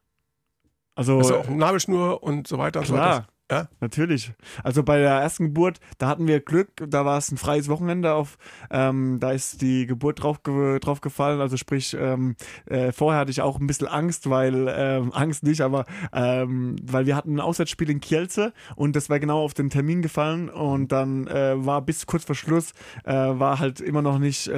[0.95, 3.15] Also, Also auch Nabelschnur und so weiter und so klar.
[3.17, 3.27] weiter.
[3.53, 3.67] Ja?
[3.81, 4.31] Natürlich.
[4.63, 8.13] Also bei der ersten Geburt, da hatten wir Glück, da war es ein freies Wochenende
[8.13, 8.39] auf,
[8.71, 11.39] ähm, da ist die Geburt drauf, drauf gefallen.
[11.39, 12.35] Also sprich, ähm,
[12.65, 17.05] äh, vorher hatte ich auch ein bisschen Angst, weil, ähm, Angst nicht, aber ähm, weil
[17.05, 20.91] wir hatten ein Auswärtsspiel in Kielce und das war genau auf den Termin gefallen und
[20.91, 22.71] dann äh, war bis kurz vor Schluss,
[23.03, 24.49] äh, war halt immer noch nicht.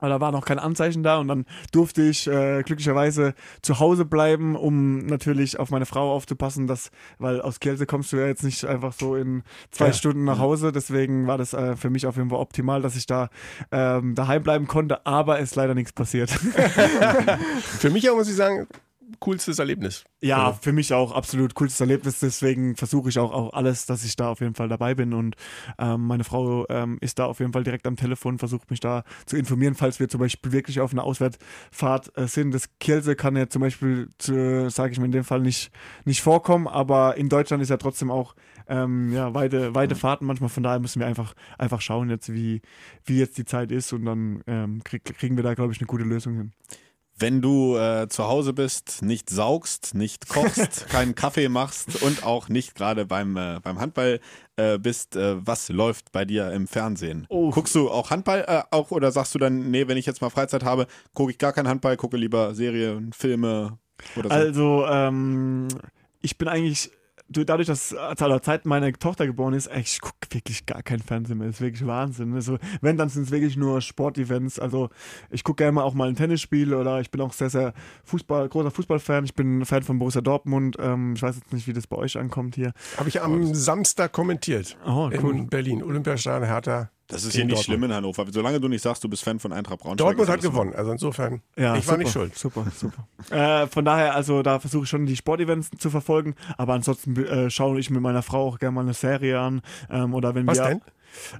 [0.00, 4.04] Aber da war noch kein Anzeichen da und dann durfte ich äh, glücklicherweise zu Hause
[4.04, 8.42] bleiben, um natürlich auf meine Frau aufzupassen, dass, weil aus Kielce kommst du ja jetzt
[8.42, 9.92] nicht einfach so in zwei Ja.
[9.92, 10.72] Stunden nach Hause.
[10.72, 13.28] Deswegen war das äh, für mich auf jeden Fall optimal, dass ich da
[13.70, 16.30] ähm, daheim bleiben konnte, aber es ist leider nichts passiert.
[17.78, 18.66] Für mich auch, muss ich sagen,
[19.18, 20.04] coolstes Erlebnis.
[20.20, 22.20] Ja, für mich auch absolut cooles Erlebnis.
[22.20, 25.12] Deswegen versuche ich auch, auch alles, dass ich da auf jeden Fall dabei bin.
[25.14, 25.36] Und
[25.78, 29.04] ähm, meine Frau ähm, ist da auf jeden Fall direkt am Telefon, versucht mich da
[29.26, 32.52] zu informieren, falls wir zum Beispiel wirklich auf einer Auswärtsfahrt äh, sind.
[32.52, 35.70] Das Kielce kann ja zum Beispiel, sage ich mir in dem Fall, nicht,
[36.04, 36.68] nicht vorkommen.
[36.68, 38.34] Aber in Deutschland ist ja trotzdem auch
[38.68, 40.48] ähm, ja, weite, weite Fahrten manchmal.
[40.48, 42.62] Von daher müssen wir einfach, einfach schauen, jetzt, wie,
[43.04, 43.92] wie jetzt die Zeit ist.
[43.92, 46.52] Und dann ähm, krieg, kriegen wir da, glaube ich, eine gute Lösung hin.
[47.20, 52.48] Wenn du äh, zu Hause bist, nicht saugst, nicht kochst, keinen Kaffee machst und auch
[52.48, 54.20] nicht gerade beim, äh, beim Handball
[54.56, 57.26] äh, bist, äh, was läuft bei dir im Fernsehen?
[57.28, 57.50] Oh.
[57.50, 60.30] Guckst du auch Handball äh, auch oder sagst du dann, nee, wenn ich jetzt mal
[60.30, 63.78] Freizeit habe, gucke ich gar keinen Handball, gucke lieber Serien, Filme
[64.16, 64.34] oder so?
[64.34, 65.68] Also, ähm,
[66.22, 66.90] ich bin eigentlich,
[67.30, 70.82] du- dadurch, dass zu aller Zeit meine Tochter geboren ist, ey, ich gucke wirklich gar
[70.82, 71.46] keinen Fernsehen mehr.
[71.46, 72.34] Das ist wirklich Wahnsinn.
[72.34, 74.58] Also, wenn, dann sind es wirklich nur Sportevents.
[74.58, 74.90] Also,
[75.30, 77.72] ich gucke gerne mal auch mal ein Tennisspiel oder ich bin auch sehr, sehr
[78.04, 79.24] Fußball, großer Fußballfan.
[79.24, 80.76] Ich bin Fan von Borussia Dortmund.
[80.80, 82.72] Ähm, ich weiß jetzt nicht, wie das bei euch ankommt hier.
[82.96, 84.76] Habe ich am Samstag kommentiert.
[84.86, 85.36] Oh, cool.
[85.36, 85.82] In Berlin.
[85.82, 86.90] Olympiastadion Hertha.
[87.10, 87.64] Das ist hier nicht Dortmund.
[87.64, 88.26] schlimm in Hannover.
[88.30, 89.98] Solange du nicht sagst, du bist Fan von Eintracht Braunschweig.
[89.98, 90.74] Dortmund hat gewonnen.
[90.74, 92.36] Also insofern, Ja, ich war super, nicht schuld.
[92.38, 93.06] Super, super.
[93.30, 97.50] äh, von daher, also da versuche ich schon die Sportevents zu verfolgen, aber ansonsten äh,
[97.50, 99.62] schaue ich mit meiner Frau auch gerne mal eine Serie an.
[99.90, 100.80] Ähm, oder wenn Was wir, denn?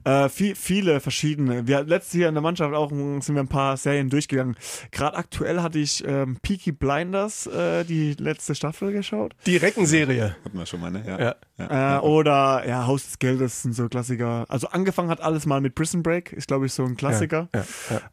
[0.05, 1.67] Äh, viel, viele verschiedene.
[1.67, 4.57] Wir letztes Jahr in der Mannschaft auch sind wir ein paar Serien durchgegangen.
[4.91, 9.35] Gerade aktuell hatte ich ähm, Peaky Blinders, äh, die letzte Staffel geschaut.
[9.47, 10.37] Die Reckenserie.
[10.45, 11.37] Hatten wir schon mal, ne?
[11.59, 11.97] Ja.
[11.97, 14.47] Äh, oder ja, Haus des Geldes sind so Klassiker.
[14.49, 17.49] Also angefangen hat alles mal mit Prison Break, ist glaube ich so ein Klassiker.
[17.55, 17.65] Ja,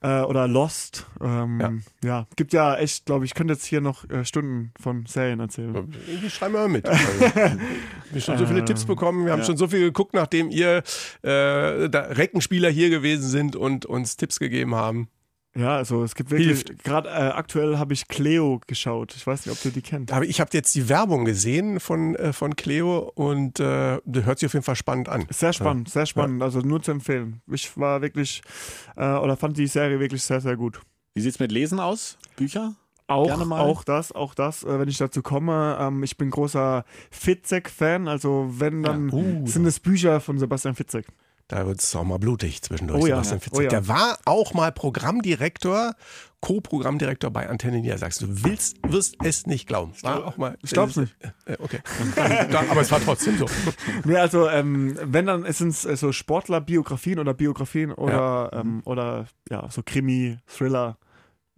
[0.02, 0.22] ja.
[0.22, 1.06] Äh, oder Lost.
[1.22, 1.60] Ähm,
[2.04, 2.08] Ja.
[2.10, 2.28] ja.
[2.36, 5.94] gibt ja echt, glaube ich, ich könnte jetzt hier noch äh, Stunden von Serien erzählen.
[6.08, 6.88] Irgendwie schreiben wir mal mit.
[6.88, 9.26] Also, wir haben schon so viele Tipps bekommen.
[9.26, 9.46] Wir haben Ja.
[9.46, 10.84] schon so viel geguckt, nachdem ihr
[11.24, 11.30] äh,
[11.90, 15.10] da Reckenspieler hier gewesen sind und uns Tipps gegeben haben.
[15.56, 19.16] Ja, also es gibt wirklich, gerade äh, aktuell habe ich Cleo geschaut.
[19.16, 20.12] Ich weiß nicht, ob ihr die kennt.
[20.14, 24.38] Aber ich habe jetzt die Werbung gesehen von, äh, von Cleo und äh, das hört
[24.38, 25.26] sich auf jeden Fall spannend an.
[25.32, 26.44] Sehr spannend, sehr spannend.
[26.44, 27.42] Also nur zu empfehlen.
[27.48, 28.44] Ich war wirklich,
[28.96, 30.80] äh, oder fand die Serie wirklich sehr, sehr gut.
[31.16, 32.20] Wie sieht's mit Lesen aus?
[32.36, 32.76] Bücher?
[33.08, 33.62] Auch, Gerne mal.
[33.62, 35.78] auch das, auch das, äh, wenn ich dazu komme.
[35.80, 39.48] Ähm, ich bin großer Fitzek-Fan, also wenn, dann Uh.
[39.48, 41.08] sind es Bücher von Sebastian Fitzek.
[41.50, 43.02] Da wird es auch mal blutig zwischendurch.
[43.04, 43.44] Oh ja, Sebastian ja.
[43.44, 43.58] Fitzek.
[43.60, 43.70] Oh ja.
[43.70, 45.94] Der war auch mal Programmdirektor,
[46.42, 48.28] Co-Programmdirektor bei Antenne Niedersachsen.
[48.36, 49.94] Du willst, wirst es nicht glauben.
[50.02, 50.58] War auch mal.
[50.62, 51.16] Ich glaub's nicht.
[51.46, 51.80] Äh, okay.
[52.52, 53.46] Da- Aber es war trotzdem so.
[54.04, 59.26] Nee, also ähm, wenn dann sind es äh, so Sportler-Biografien oder Biografien oder, ähm, oder
[59.50, 60.98] ja, so Krimi, Thriller,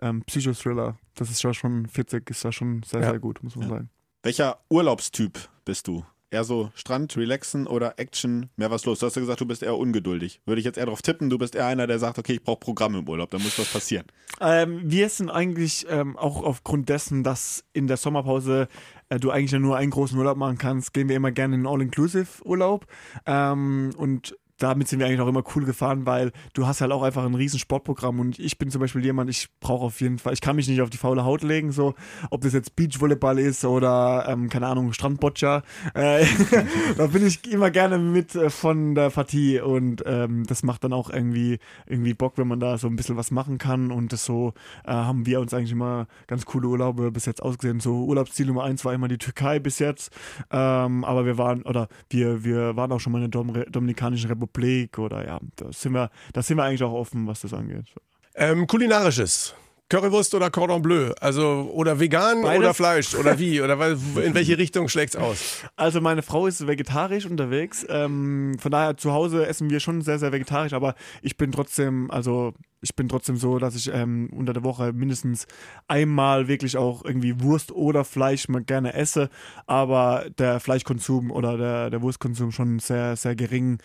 [0.02, 0.98] ähm, Psychothriller.
[1.16, 3.10] Das ist ja schon, Fitzek ist da schon sehr, Ja.
[3.10, 3.90] sehr gut, muss man sagen.
[4.24, 6.06] Welcher Urlaubstyp bist du?
[6.32, 9.00] Eher so Strand, Relaxen oder Action, mehr was los?
[9.00, 10.42] Du hast ja gesagt, du bist eher ungeduldig.
[10.46, 12.60] Würde ich jetzt eher darauf tippen, du bist eher einer, der sagt, okay, ich brauche
[12.60, 14.06] Programme im Urlaub, da muss was passieren.
[14.40, 18.68] Ähm, wir sind eigentlich ähm, auch aufgrund dessen, dass in der Sommerpause
[19.10, 22.86] äh, du eigentlich nur einen großen Urlaub machen kannst, gehen wir immer gerne in All-Inclusive-Urlaub.
[23.26, 27.02] Ähm, und damit sind wir eigentlich auch immer cool gefahren, weil du hast halt auch
[27.02, 30.34] einfach ein riesen Sportprogramm und ich bin zum Beispiel jemand, ich brauche auf jeden Fall,
[30.34, 31.96] ich kann mich nicht auf die faule Haut legen, so,
[32.30, 36.26] ob das jetzt Beachvolleyball ist oder, ähm, keine Ahnung, Strandboccia, äh,
[36.98, 40.94] da bin ich immer gerne mit äh, von der Partie und ähm, das macht dann
[40.94, 44.26] auch irgendwie, irgendwie Bock, wenn man da so ein bisschen was machen kann und das
[44.26, 44.54] so
[44.84, 47.80] äh, haben wir uns eigentlich immer ganz coole Urlaube bis jetzt ausgesehen.
[47.80, 50.12] So Urlaubsziel Nummer eins war immer die Türkei bis jetzt,
[50.52, 54.28] ähm, aber wir waren, oder wir, wir waren auch schon mal in der Dom Dominikanischen
[54.28, 54.49] Republik
[54.98, 57.86] oder ja, da sind wir, da sind wir eigentlich auch offen, was das angeht.
[58.36, 59.56] Ähm, kulinarisches.
[59.90, 61.12] Currywurst oder Cordon Bleu?
[61.20, 62.60] Also, oder vegan Beides.
[62.60, 63.16] oder Fleisch?
[63.16, 63.60] Oder wie?
[63.60, 65.64] Oder in welche Richtung schlägt's aus?
[65.76, 67.88] Also meine Frau ist vegetarisch unterwegs.
[67.90, 70.94] Ähm, von daher zu Hause essen wir schon sehr, sehr vegetarisch, aber
[71.24, 75.48] ich bin trotzdem, also ich bin trotzdem so, dass ich ähm, unter der Woche mindestens
[75.88, 79.32] einmal wirklich auch irgendwie Wurst oder Fleisch mal gerne esse,
[79.66, 83.80] aber der Fleischkonsum oder der, der Wurstkonsum schon sehr, sehr gering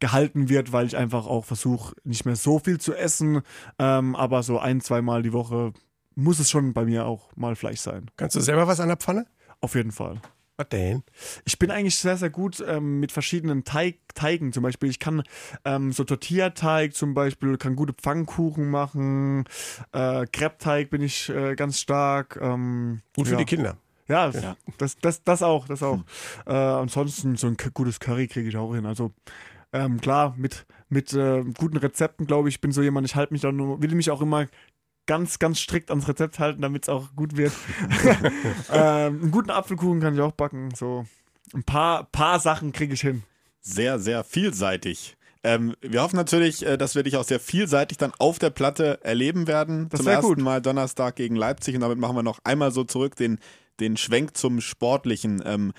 [0.00, 3.42] gehalten wird, weil ich einfach auch versuche, nicht mehr so viel zu essen,
[3.78, 5.72] ähm, aber so ein, zweimal die Woche
[6.14, 8.10] muss es schon bei mir auch mal Fleisch sein.
[8.16, 9.26] Kannst du selber was an der Pfanne?
[9.60, 10.20] Auf jeden Fall.
[10.56, 11.02] Was denn?
[11.44, 14.52] Ich bin eigentlich sehr, sehr gut ähm, mit verschiedenen Teig, Teigen.
[14.52, 15.24] Zum Beispiel, ich kann
[15.64, 19.46] ähm, so Tortilla-Teig zum Beispiel, kann gute Pfannkuchen machen.
[19.92, 22.38] Äh, Crepe-Teig bin ich äh, ganz stark.
[22.40, 23.38] Ähm, Gut für ja.
[23.38, 23.76] die Kinder.
[24.06, 24.30] Ja,
[24.78, 26.00] Das, das, das auch, das auch.
[26.46, 28.86] Äh, ansonsten so ein gutes Curry kriege ich auch hin.
[28.86, 29.12] Also
[29.74, 33.42] ähm, klar, mit, mit äh, guten Rezepten, glaube ich, bin so jemand, ich halte mich
[33.42, 34.46] dann nur, will mich auch immer
[35.06, 37.52] ganz, ganz strikt ans Rezept halten, damit es auch gut wird.
[38.72, 40.72] ähm, einen guten Apfelkuchen kann ich auch backen.
[40.76, 41.06] So
[41.52, 43.24] ein paar, paar Sachen kriege ich hin.
[43.60, 45.16] Sehr, sehr vielseitig.
[45.42, 49.02] Ähm, wir hoffen natürlich, äh, dass wir dich auch sehr vielseitig dann auf der Platte
[49.02, 49.88] erleben werden.
[49.88, 50.38] Das Zum ersten gut.
[50.38, 53.40] Mal Donnerstag gegen Leipzig und damit machen wir noch einmal so zurück den,
[53.80, 55.42] den Schwenk zum Sportlichen.
[55.44, 55.72] Ähm,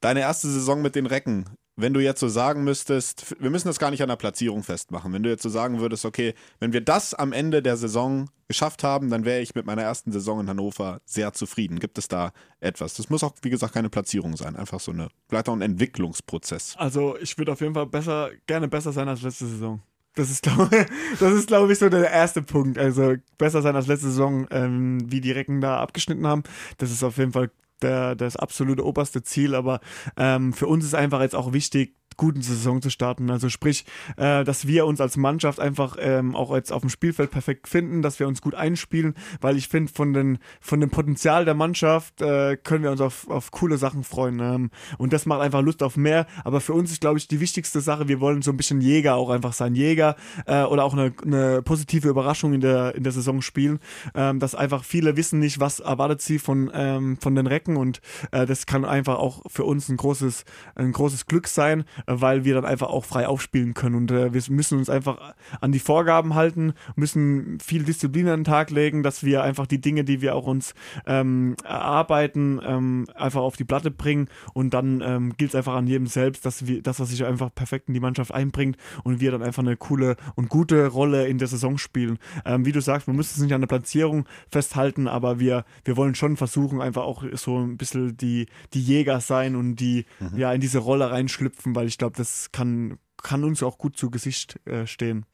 [0.00, 1.44] deine erste Saison mit den Recken,
[1.78, 5.12] wenn du jetzt so sagen müsstest, wir müssen das gar nicht an der Platzierung festmachen,
[5.12, 8.82] wenn du jetzt so sagen würdest, okay, wenn wir das am Ende der Saison geschafft
[8.82, 11.78] haben, dann wäre ich mit meiner ersten Saison in Hannover sehr zufrieden.
[11.78, 12.94] Gibt es da etwas?
[12.94, 16.74] Das muss auch, wie gesagt, keine Platzierung sein, einfach so eine, vielleicht auch ein Entwicklungsprozess.
[16.76, 19.80] Also ich würde auf jeden Fall besser, gerne besser sein als letzte Saison.
[20.16, 20.68] Das ist, glaube
[21.46, 22.76] glaube ich, so der erste Punkt.
[22.76, 26.42] Also besser sein als letzte Saison, ähm, wie die Recken da abgeschnitten haben.
[26.78, 27.50] Das ist auf jeden Fall
[27.82, 29.54] der, das absolute oberste Ziel.
[29.54, 29.80] Aber
[30.16, 33.30] ähm, für uns ist einfach jetzt auch wichtig, guten Saison zu starten.
[33.30, 33.86] Also sprich,
[34.18, 38.02] äh, dass wir uns als Mannschaft einfach ähm, auch jetzt auf dem Spielfeld perfekt finden,
[38.02, 42.20] dass wir uns gut einspielen, weil ich finde, von, den, von dem Potenzial der Mannschaft
[42.20, 44.40] äh, können wir uns auf, auf coole Sachen freuen.
[44.40, 46.26] Ähm, und das macht einfach Lust auf mehr.
[46.44, 49.14] Aber für uns ist, glaube ich, die wichtigste Sache, wir wollen so ein bisschen Jäger
[49.14, 49.74] auch einfach sein.
[49.74, 50.16] Jäger
[50.46, 53.78] äh, oder auch eine, eine positive Überraschung in der, in der Saison spielen.
[54.14, 58.00] Ähm, dass einfach viele wissen nicht, was erwartet sie von, ähm, von den Recken und
[58.32, 60.44] äh, das kann einfach auch für uns ein großes,
[60.74, 63.94] ein großes Glück sein, weil wir dann einfach auch frei aufspielen können.
[63.94, 68.44] Und äh, wir müssen uns einfach an die Vorgaben halten, müssen viel Disziplin an den
[68.44, 70.74] Tag legen, dass wir einfach die Dinge, die wir auch uns
[71.06, 74.28] ähm, erarbeiten, ähm, einfach auf die Platte bringen.
[74.54, 77.54] Und dann ähm, gilt es einfach an jedem selbst, dass wir, dass er sich einfach
[77.54, 81.38] perfekt in die Mannschaft einbringt und wir dann einfach eine coole und gute Rolle in
[81.38, 82.18] der Saison spielen.
[82.44, 85.96] Ähm, wie du sagst, man müsste es nicht an der Platzierung festhalten, aber wir, wir
[85.96, 90.06] wollen schon versuchen, einfach auch so ein bisschen die, die Jäger sein und die
[90.36, 94.10] ja in diese Rolle reinschlüpfen, weil ich glaube, das kann kann uns auch gut zu
[94.10, 95.26] Gesicht äh, stehen.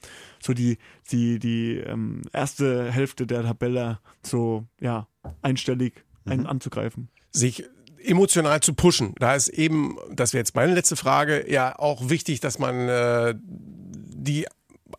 [0.43, 0.79] So die,
[1.11, 5.07] die, die ähm, erste Hälfte der Tabelle so, ja,
[5.43, 7.09] einstellig ein, anzugreifen.
[7.31, 7.65] sich
[8.03, 9.15] emotional zu pushen.
[9.19, 13.35] Da ist eben, das wäre jetzt meine letzte Frage, ja auch wichtig, dass man äh,
[13.37, 14.47] die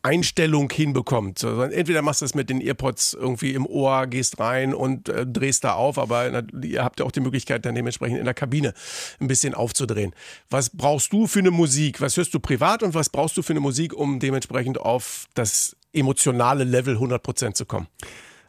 [0.04, 1.44] Einstellung hinbekommt.
[1.44, 5.64] Entweder machst du es mit den Earpods irgendwie im Ohr, gehst rein und äh, drehst
[5.64, 8.74] da auf, aber na, ihr habt ja auch die Möglichkeit, dann dementsprechend in der Kabine
[9.20, 10.14] ein bisschen aufzudrehen.
[10.50, 12.02] Was brauchst du für eine Musik?
[12.02, 15.76] Was hörst du privat und was brauchst du für eine Musik, um dementsprechend auf das
[15.94, 17.88] emotionale Level 100% zu kommen?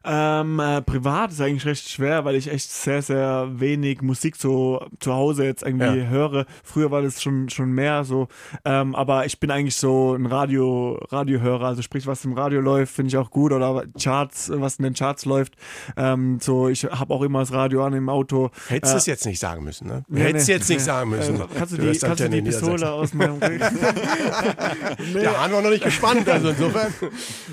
[0.09, 4.85] Ähm, äh, privat ist eigentlich recht schwer, weil ich echt sehr, sehr wenig Musik so
[5.01, 6.07] zu Hause jetzt irgendwie Ja.
[6.09, 6.47] höre.
[6.63, 8.29] Früher war das schon, schon mehr so.
[8.65, 11.67] Ähm, aber ich bin eigentlich so ein Radio, Radiohörer.
[11.67, 13.53] Also sprich, was im Radio läuft, finde ich auch gut.
[13.53, 15.55] Oder Charts, was in den Charts läuft.
[15.97, 18.51] Ähm, so, ich habe auch immer das Radio an im Auto.
[18.69, 20.05] Hättest du Äh, es jetzt nicht sagen müssen, ne?
[20.09, 20.85] nee, Hättest nee, jetzt nicht nee.
[20.85, 21.37] sagen müssen.
[21.41, 22.43] Äh, kannst du Du die, kannst du die.
[22.43, 23.39] Pistole aus meinem
[25.13, 26.93] nee, Ja, waren wir noch nicht gespannt, also insofern.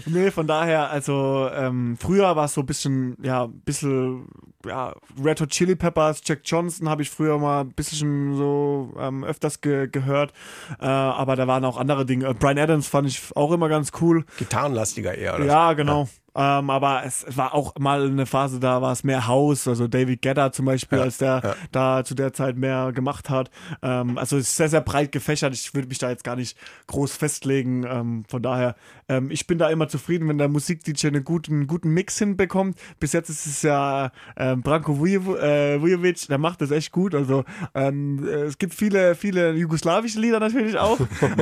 [0.06, 4.28] Nee, von daher, also ähm, früher war es so ein bisschen, ja, ein bisschen,
[4.66, 9.24] ja, Red Hot Chili Peppers, Jack Johnson habe ich früher mal ein bisschen so ähm,
[9.24, 10.34] öfters ge gehört,
[10.80, 12.28] äh, aber da waren auch andere Dinge.
[12.28, 14.26] Äh, Brian Adams fand ich auch immer ganz cool.
[14.38, 15.46] Gitarrenlastiger eher, oder?
[15.46, 16.08] Ja, genau.
[16.36, 20.22] Ähm, aber es war auch mal eine Phase, da war es mehr House, also David
[20.22, 21.56] Guetta zum Beispiel, Ja, als der ja.
[21.72, 23.52] da zu der Zeit mehr gemacht hat.
[23.82, 25.54] Ähm, also es ist sehr, sehr breit gefächert.
[25.54, 26.58] Ich würde mich da jetzt gar nicht
[26.88, 27.86] groß festlegen.
[27.88, 28.76] Ähm, von daher,
[29.10, 32.80] ähm, ich bin da immer zufrieden, wenn der Musik-DJ einen guten, guten Mix hinbekommt.
[33.00, 37.14] Bis jetzt ist es ja ähm, Branko äh, Vujovic, der macht das echt gut.
[37.14, 37.44] Also
[37.76, 41.00] ähm, äh, es gibt viele, viele jugoslawische Lieder natürlich auch.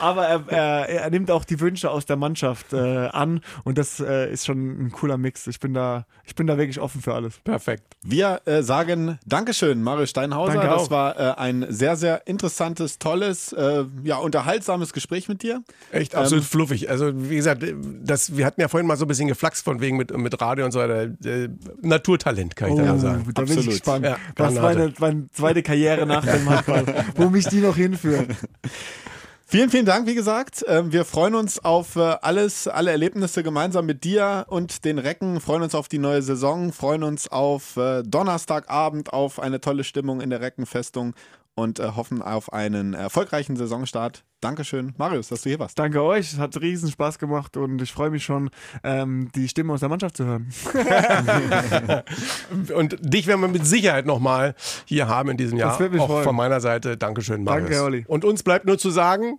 [0.00, 4.00] aber er, er, er nimmt auch die Wünsche aus der Mannschaft äh, an und das
[4.00, 5.46] äh, ist schon ein cooler Mix.
[5.46, 7.38] Ich bin da, ich bin da wirklich offen für alles.
[7.44, 7.84] Perfekt.
[8.02, 10.54] Wir äh, sagen Dankeschön, Mario Steinhauser.
[10.54, 10.90] Danke das auch.
[10.90, 15.62] war äh, ein sehr, sehr interessantes, tolles, äh, ja, unterhaltsames Gespräch mit dir.
[15.90, 16.90] Echt absolut fluffig.
[16.90, 17.64] Also wie gesagt,
[18.02, 20.64] das, wir hatten ja vorhin mal so ein bisschen geflaxt von wegen mit, mit Radio
[20.64, 21.04] und so weiter.
[21.24, 21.48] Äh,
[21.82, 23.24] Naturtalent, kann ich da nur sagen.
[23.28, 23.64] Oh, da bin Absolut.
[23.64, 24.78] ich gespannt, Ja, was Granate.
[24.78, 28.28] meine, meine zweite Karriere nach dem Handball, wo mich die noch hinführen.
[29.54, 30.64] Vielen, vielen Dank, wie gesagt.
[30.66, 35.40] Ähm, wir freuen uns auf äh, alles, alle Erlebnisse gemeinsam mit dir und den Recken,
[35.40, 40.20] freuen uns auf die neue Saison, freuen uns auf äh, Donnerstagabend, auf eine tolle Stimmung
[40.20, 41.14] in der Reckenfestung
[41.54, 44.24] und äh, hoffen auf einen erfolgreichen Saisonstart.
[44.40, 45.78] Dankeschön, Marius, dass du hier warst.
[45.78, 48.50] Danke euch, es hat riesen Spaß gemacht und ich freue mich schon,
[48.82, 50.52] ähm, die Stimme aus der Mannschaft zu hören.
[52.74, 55.70] Und dich werden wir mit Sicherheit nochmal hier haben in diesem Jahr.
[55.70, 56.24] Das wird mich Auch freuen.
[56.24, 56.98] von meiner Seite.
[56.98, 57.70] Dankeschön, Marius.
[57.70, 58.04] Danke, Olli.
[58.06, 59.38] Und uns bleibt nur zu sagen,